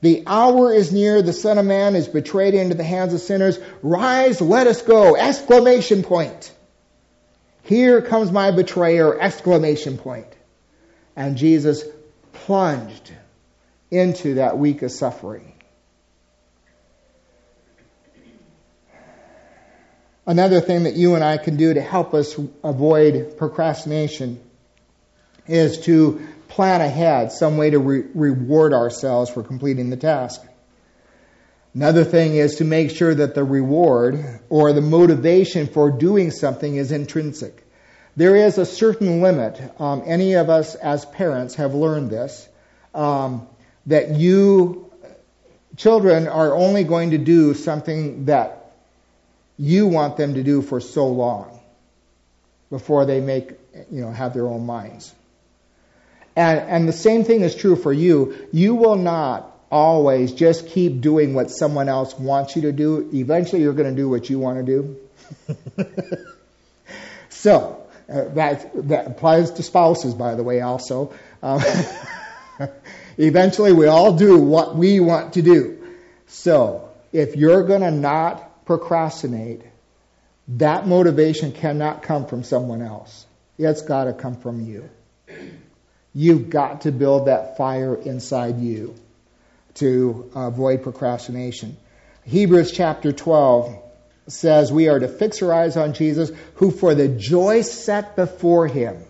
the 0.03 0.23
hour 0.27 0.73
is 0.73 0.93
near, 0.93 1.21
the 1.21 1.33
Son 1.33 1.59
of 1.59 1.67
Man 1.67 1.97
is 1.97 2.07
betrayed 2.07 2.55
into 2.55 2.77
the 2.77 2.85
hands 2.85 3.13
of 3.13 3.21
sinners. 3.21 3.59
Rise, 3.83 4.41
let 4.41 4.69
us 4.69 4.83
go! 4.83 5.17
Exclamation 5.17 6.05
point. 6.05 6.53
Here 7.63 8.01
comes 8.03 8.31
my 8.31 8.53
betrayer! 8.53 9.19
Exclamation 9.19 9.99
point. 9.99 10.29
And 11.17 11.37
Jesus 11.37 11.83
plunged 12.45 13.13
into 13.91 14.35
that 14.35 14.59
week 14.59 14.83
of 14.83 14.91
suffering. 14.91 15.53
Another 20.27 20.61
thing 20.61 20.85
that 20.85 20.95
you 20.95 21.15
and 21.15 21.23
I 21.23 21.39
can 21.39 21.57
do 21.57 21.73
to 21.75 21.81
help 21.81 22.13
us 22.13 22.37
avoid 22.65 23.39
procrastination 23.39 24.41
is 25.47 25.81
to 25.83 26.27
plan 26.49 26.81
ahead 26.81 27.31
some 27.31 27.57
way 27.57 27.71
to 27.71 27.79
re- 27.79 28.05
reward 28.15 28.73
ourselves 28.73 29.31
for 29.31 29.45
completing 29.45 29.91
the 29.91 29.97
task. 29.97 30.43
Another 31.75 32.05
thing 32.05 32.37
is 32.37 32.57
to 32.57 32.65
make 32.65 32.91
sure 32.91 33.15
that 33.15 33.35
the 33.35 33.45
reward 33.45 34.41
or 34.49 34.73
the 34.73 34.81
motivation 34.81 35.67
for 35.67 35.91
doing 35.91 36.31
something 36.31 36.75
is 36.75 36.91
intrinsic. 36.91 37.66
There 38.17 38.35
is 38.35 38.57
a 38.57 38.65
certain 38.65 39.21
limit. 39.21 39.61
Um, 39.79 40.03
any 40.07 40.35
of 40.35 40.49
us 40.49 40.75
as 40.75 41.05
parents 41.05 41.57
have 41.57 41.75
learned 41.75 42.11
this 42.11 42.49
um, 42.95 43.47
that 43.87 44.13
you, 44.17 44.91
children, 45.77 46.27
are 46.27 46.55
only 46.55 46.85
going 46.85 47.11
to 47.11 47.19
do 47.19 47.53
something 47.53 48.25
that 48.25 48.73
you 49.59 49.87
want 49.87 50.17
them 50.17 50.35
to 50.35 50.43
do 50.43 50.63
for 50.63 50.81
so 50.81 51.09
long 51.09 51.61
before 52.71 53.05
they 53.05 53.21
make, 53.21 53.51
you 53.91 54.01
know, 54.01 54.11
have 54.11 54.33
their 54.33 54.47
own 54.47 54.65
minds. 54.65 55.15
And, 56.35 56.61
and 56.61 56.89
the 56.89 56.93
same 56.93 57.25
thing 57.25 57.43
is 57.43 57.55
true 57.55 57.77
for 57.77 57.93
you. 57.93 58.49
You 58.53 58.75
will 58.75 58.97
not 58.97 59.53
always 59.71 60.33
just 60.33 60.69
keep 60.69 61.01
doing 61.01 61.35
what 61.35 61.51
someone 61.51 61.89
else 61.89 62.19
wants 62.19 62.57
you 62.57 62.63
to 62.63 62.73
do. 62.73 63.11
Eventually, 63.13 63.63
you're 63.63 63.73
going 63.73 63.95
to 63.95 64.01
do 64.01 64.09
what 64.09 64.31
you 64.31 64.39
want 64.39 64.65
to 64.65 64.97
do. 65.47 65.87
so, 67.29 67.86
uh, 68.09 68.25
that, 68.35 68.89
that 68.89 69.07
applies 69.09 69.51
to 69.53 69.63
spouses, 69.63 70.15
by 70.15 70.35
the 70.35 70.43
way, 70.43 70.61
also. 70.61 71.13
Um, 71.43 71.63
eventually, 73.19 73.73
we 73.73 73.87
all 73.87 74.13
do 74.13 74.39
what 74.39 74.77
we 74.77 75.01
want 75.01 75.35
to 75.35 75.43
do. 75.43 75.87
So, 76.27 76.89
if 77.13 77.37
you're 77.37 77.65
going 77.65 77.81
to 77.81 77.91
not 77.91 78.65
procrastinate, 78.65 79.63
that 80.49 80.87
motivation 80.87 81.53
cannot 81.53 82.03
come 82.03 82.27
from 82.27 82.45
someone 82.45 82.83
else. 82.83 83.27
It's 83.59 83.83
got 83.83 84.05
to 84.05 84.13
come 84.13 84.37
from 84.37 84.61
you. 84.61 84.89
You've 86.15 86.51
got 86.51 86.83
to 86.83 86.93
build 86.93 87.27
that 87.27 87.57
fire 87.57 87.95
inside 87.95 88.61
you 88.61 88.95
to 89.75 90.31
avoid 90.35 90.83
procrastination. 90.83 91.77
Hebrews 92.25 92.73
chapter 92.73 93.13
12 93.13 93.83
says 94.29 94.73
we 94.73 94.89
are 94.89 94.99
to 94.99 95.09
fix 95.09 95.43
our 95.43 95.53
eyes 95.53 95.77
on 95.77 95.93
Jesus, 95.93 96.31
who 96.57 96.71
for 96.71 96.95
the 96.95 97.09
joy 97.09 97.63
set 97.63 98.17
before 98.17 98.67
him 98.67 99.05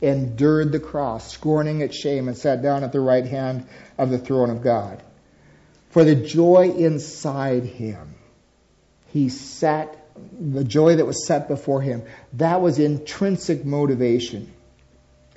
endured 0.00 0.72
the 0.72 0.80
cross, 0.80 1.32
scorning 1.32 1.80
its 1.80 1.96
shame, 1.96 2.28
and 2.28 2.36
sat 2.36 2.62
down 2.62 2.84
at 2.84 2.92
the 2.92 3.00
right 3.00 3.26
hand 3.26 3.66
of 3.96 4.10
the 4.10 4.18
throne 4.18 4.50
of 4.50 4.62
God. 4.62 5.02
For 5.90 6.04
the 6.04 6.14
joy 6.14 6.70
inside 6.70 7.64
him, 7.64 8.14
he 9.12 9.28
sat, 9.28 9.96
the 10.38 10.64
joy 10.64 10.96
that 10.96 11.06
was 11.06 11.26
set 11.26 11.48
before 11.48 11.80
him, 11.80 12.02
that 12.34 12.60
was 12.60 12.78
intrinsic 12.78 13.64
motivation. 13.64 14.52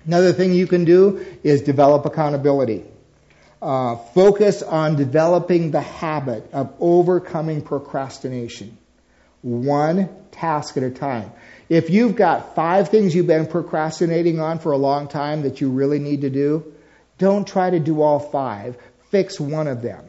Another 0.06 0.34
thing 0.34 0.54
you 0.54 0.68
can 0.68 0.86
do 0.86 1.26
is 1.44 1.62
develop 1.62 2.06
accountability. 2.06 2.84
Uh, 3.62 3.96
focus 3.96 4.64
on 4.64 4.96
developing 4.96 5.72
the 5.72 5.82
habit 5.82 6.50
of 6.54 6.74
overcoming 6.80 7.62
procrastination 7.62 8.78
one 9.42 10.10
task 10.32 10.78
at 10.78 10.84
a 10.84 10.90
time. 10.90 11.32
If 11.70 11.90
you've 11.90 12.16
got 12.16 12.56
five 12.56 12.90
things 12.90 13.14
you've 13.14 13.28
been 13.28 13.46
procrastinating 13.46 14.40
on 14.40 14.60
for 14.60 14.72
a 14.72 14.78
long 14.78 15.08
time 15.08 15.44
that 15.44 15.62
you 15.62 15.70
really 15.70 16.00
need 16.00 16.22
to 16.22 16.30
do, 16.30 16.74
don't 17.18 17.48
try 17.48 17.70
to 17.70 17.80
do 17.80 18.02
all 18.02 18.20
five. 18.20 18.78
Fix 19.12 19.40
one 19.40 19.68
of 19.68 19.82
them. 19.82 20.06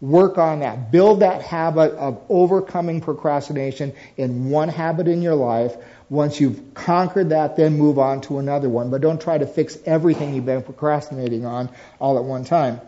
Work 0.00 0.38
on 0.38 0.60
that. 0.60 0.92
Build 0.92 1.20
that 1.20 1.42
habit 1.42 1.92
of 1.94 2.22
overcoming 2.28 3.00
procrastination 3.00 3.94
in 4.16 4.50
one 4.50 4.68
habit 4.68 5.08
in 5.08 5.22
your 5.22 5.34
life. 5.34 5.74
Once 6.10 6.40
you've 6.40 6.74
conquered 6.74 7.30
that, 7.30 7.56
then 7.56 7.78
move 7.78 7.98
on 7.98 8.20
to 8.22 8.38
another 8.38 8.68
one. 8.68 8.90
But 8.90 9.00
don't 9.00 9.20
try 9.20 9.38
to 9.38 9.46
fix 9.46 9.78
everything 9.86 10.34
you've 10.34 10.44
been 10.44 10.62
procrastinating 10.62 11.46
on 11.46 11.70
all 11.98 12.18
at 12.18 12.24
one 12.24 12.44
time. 12.44 12.80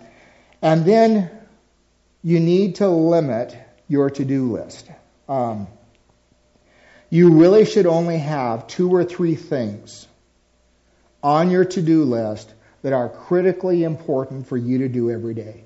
And 0.61 0.85
then 0.85 1.31
you 2.23 2.41
need 2.41 2.77
to 2.77 2.89
limit 2.89 3.57
your 3.89 4.11
to-do 4.11 4.53
list. 4.53 4.91
Um, 5.29 5.69
you 7.11 7.41
really 7.41 7.65
should 7.65 7.87
only 7.87 8.19
have 8.19 8.67
two 8.67 8.95
or 8.95 9.05
three 9.05 9.35
things 9.35 10.07
on 11.23 11.51
your 11.51 11.65
to-do 11.65 12.05
list 12.05 12.53
that 12.83 12.93
are 12.93 13.09
critically 13.09 13.83
important 13.83 14.47
for 14.47 14.57
you 14.57 14.79
to 14.79 14.89
do 14.89 15.11
every 15.11 15.35
day. 15.35 15.65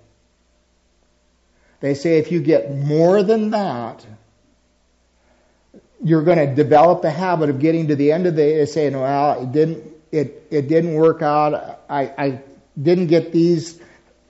They 1.81 1.95
say 1.95 2.19
if 2.19 2.31
you 2.31 2.41
get 2.41 2.75
more 2.75 3.23
than 3.23 3.51
that, 3.51 4.07
you're 6.03 6.23
going 6.23 6.39
to 6.39 6.55
develop 6.55 7.03
the 7.03 7.11
habit 7.11 7.51
of 7.51 7.59
getting 7.59 7.89
to 7.89 7.97
the 7.97 8.13
end 8.13 8.27
of 8.27 8.37
the 8.37 8.43
day 8.43 8.65
saying, 8.67 8.99
well, 8.99 9.43
it 9.43 9.53
didn't, 9.53 9.93
it, 10.11 10.47
it 10.51 10.69
didn't 10.69 10.95
work 10.95 11.23
out. 11.23 11.81
I, 11.89 12.03
I 12.17 12.41
didn't 12.81 13.09
get 13.09 13.33
these 13.33 13.81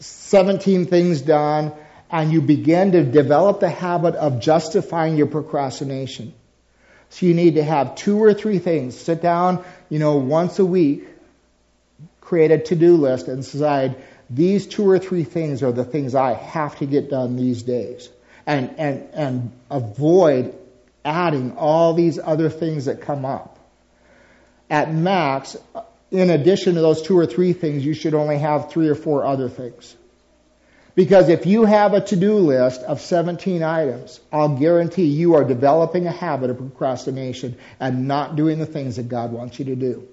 17 0.01 0.87
things 0.87 1.21
done. 1.21 1.73
And 2.13 2.31
you 2.31 2.43
begin 2.43 2.93
to 2.93 3.03
develop 3.03 3.61
the 3.61 3.71
habit 3.71 4.15
of 4.15 4.39
justifying 4.39 5.17
your 5.17 5.27
procrastination. 5.27 6.35
So 7.09 7.27
you 7.27 7.35
need 7.35 7.55
to 7.55 7.65
have 7.65 7.95
two 7.95 8.23
or 8.23 8.35
three 8.35 8.59
things. 8.59 8.99
Sit 8.99 9.23
down, 9.23 9.65
you 9.89 9.99
know, 9.99 10.17
once 10.17 10.59
a 10.59 10.65
week, 10.65 11.09
create 12.21 12.51
a 12.51 12.59
to-do 12.59 12.97
list 12.97 13.29
and 13.29 13.43
decide 13.43 13.97
these 14.31 14.67
two 14.67 14.89
or 14.89 14.99
three 14.99 15.25
things 15.25 15.63
are 15.63 15.73
the 15.73 15.85
things 15.85 16.15
I 16.15 16.35
have 16.35 16.79
to 16.79 16.87
get 16.87 17.11
done 17.11 17.37
these 17.37 17.63
days. 17.63 18.09
And, 18.47 18.75
and, 18.79 19.09
and 19.13 19.53
avoid 19.71 20.55
adding 21.05 21.57
all 21.57 21.95
these 21.95 22.19
other 22.19 22.49
things 22.49 22.87
that 22.87 23.03
come 23.03 23.25
up. 23.25 23.59
At 24.71 24.93
max, 24.93 25.57
in 26.11 26.31
addition 26.31 26.75
to 26.75 26.81
those 26.81 27.03
two 27.03 27.19
or 27.19 27.27
three 27.27 27.53
things, 27.53 27.85
you 27.85 27.95
should 27.95 28.15
only 28.15 28.39
have 28.39 28.71
three 28.71 28.89
or 28.89 28.95
four 28.95 29.25
other 29.25 29.49
things. 29.49 29.97
Because 30.95 31.31
if 31.31 31.47
you 31.47 31.65
have 31.65 31.95
a 31.95 32.01
to-do 32.03 32.37
list 32.37 32.83
of 32.83 33.01
17 33.01 33.63
items, 33.63 34.21
I'll 34.31 34.57
guarantee 34.57 35.07
you 35.07 35.35
are 35.35 35.45
developing 35.45 36.07
a 36.07 36.13
habit 36.13 36.51
of 36.51 36.59
procrastination 36.59 37.57
and 37.81 38.07
not 38.07 38.37
doing 38.37 38.59
the 38.59 38.67
things 38.67 38.97
that 38.97 39.09
God 39.09 39.33
wants 39.33 39.59
you 39.59 39.65
to 39.67 39.77
do. 39.77 40.07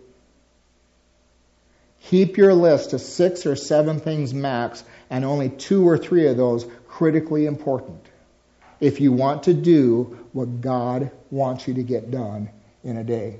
Keep 2.04 2.38
your 2.38 2.54
list 2.54 2.92
to 2.92 3.00
six 3.00 3.46
or 3.46 3.58
seven 3.58 4.00
things 4.00 4.34
max 4.34 4.84
and 5.10 5.26
only 5.26 5.50
two 5.50 5.88
or 5.88 5.98
three 5.98 6.28
of 6.28 6.38
those 6.38 6.66
critically 6.88 7.46
important 7.46 8.06
if 8.80 9.02
you 9.02 9.12
want 9.12 9.44
to 9.44 9.54
do 9.54 10.18
what 10.32 10.62
God 10.62 11.12
wants 11.30 11.68
you 11.68 11.74
to 11.74 11.84
get 11.84 12.10
done 12.10 12.50
in 12.84 12.96
a 12.98 13.04
day. 13.04 13.40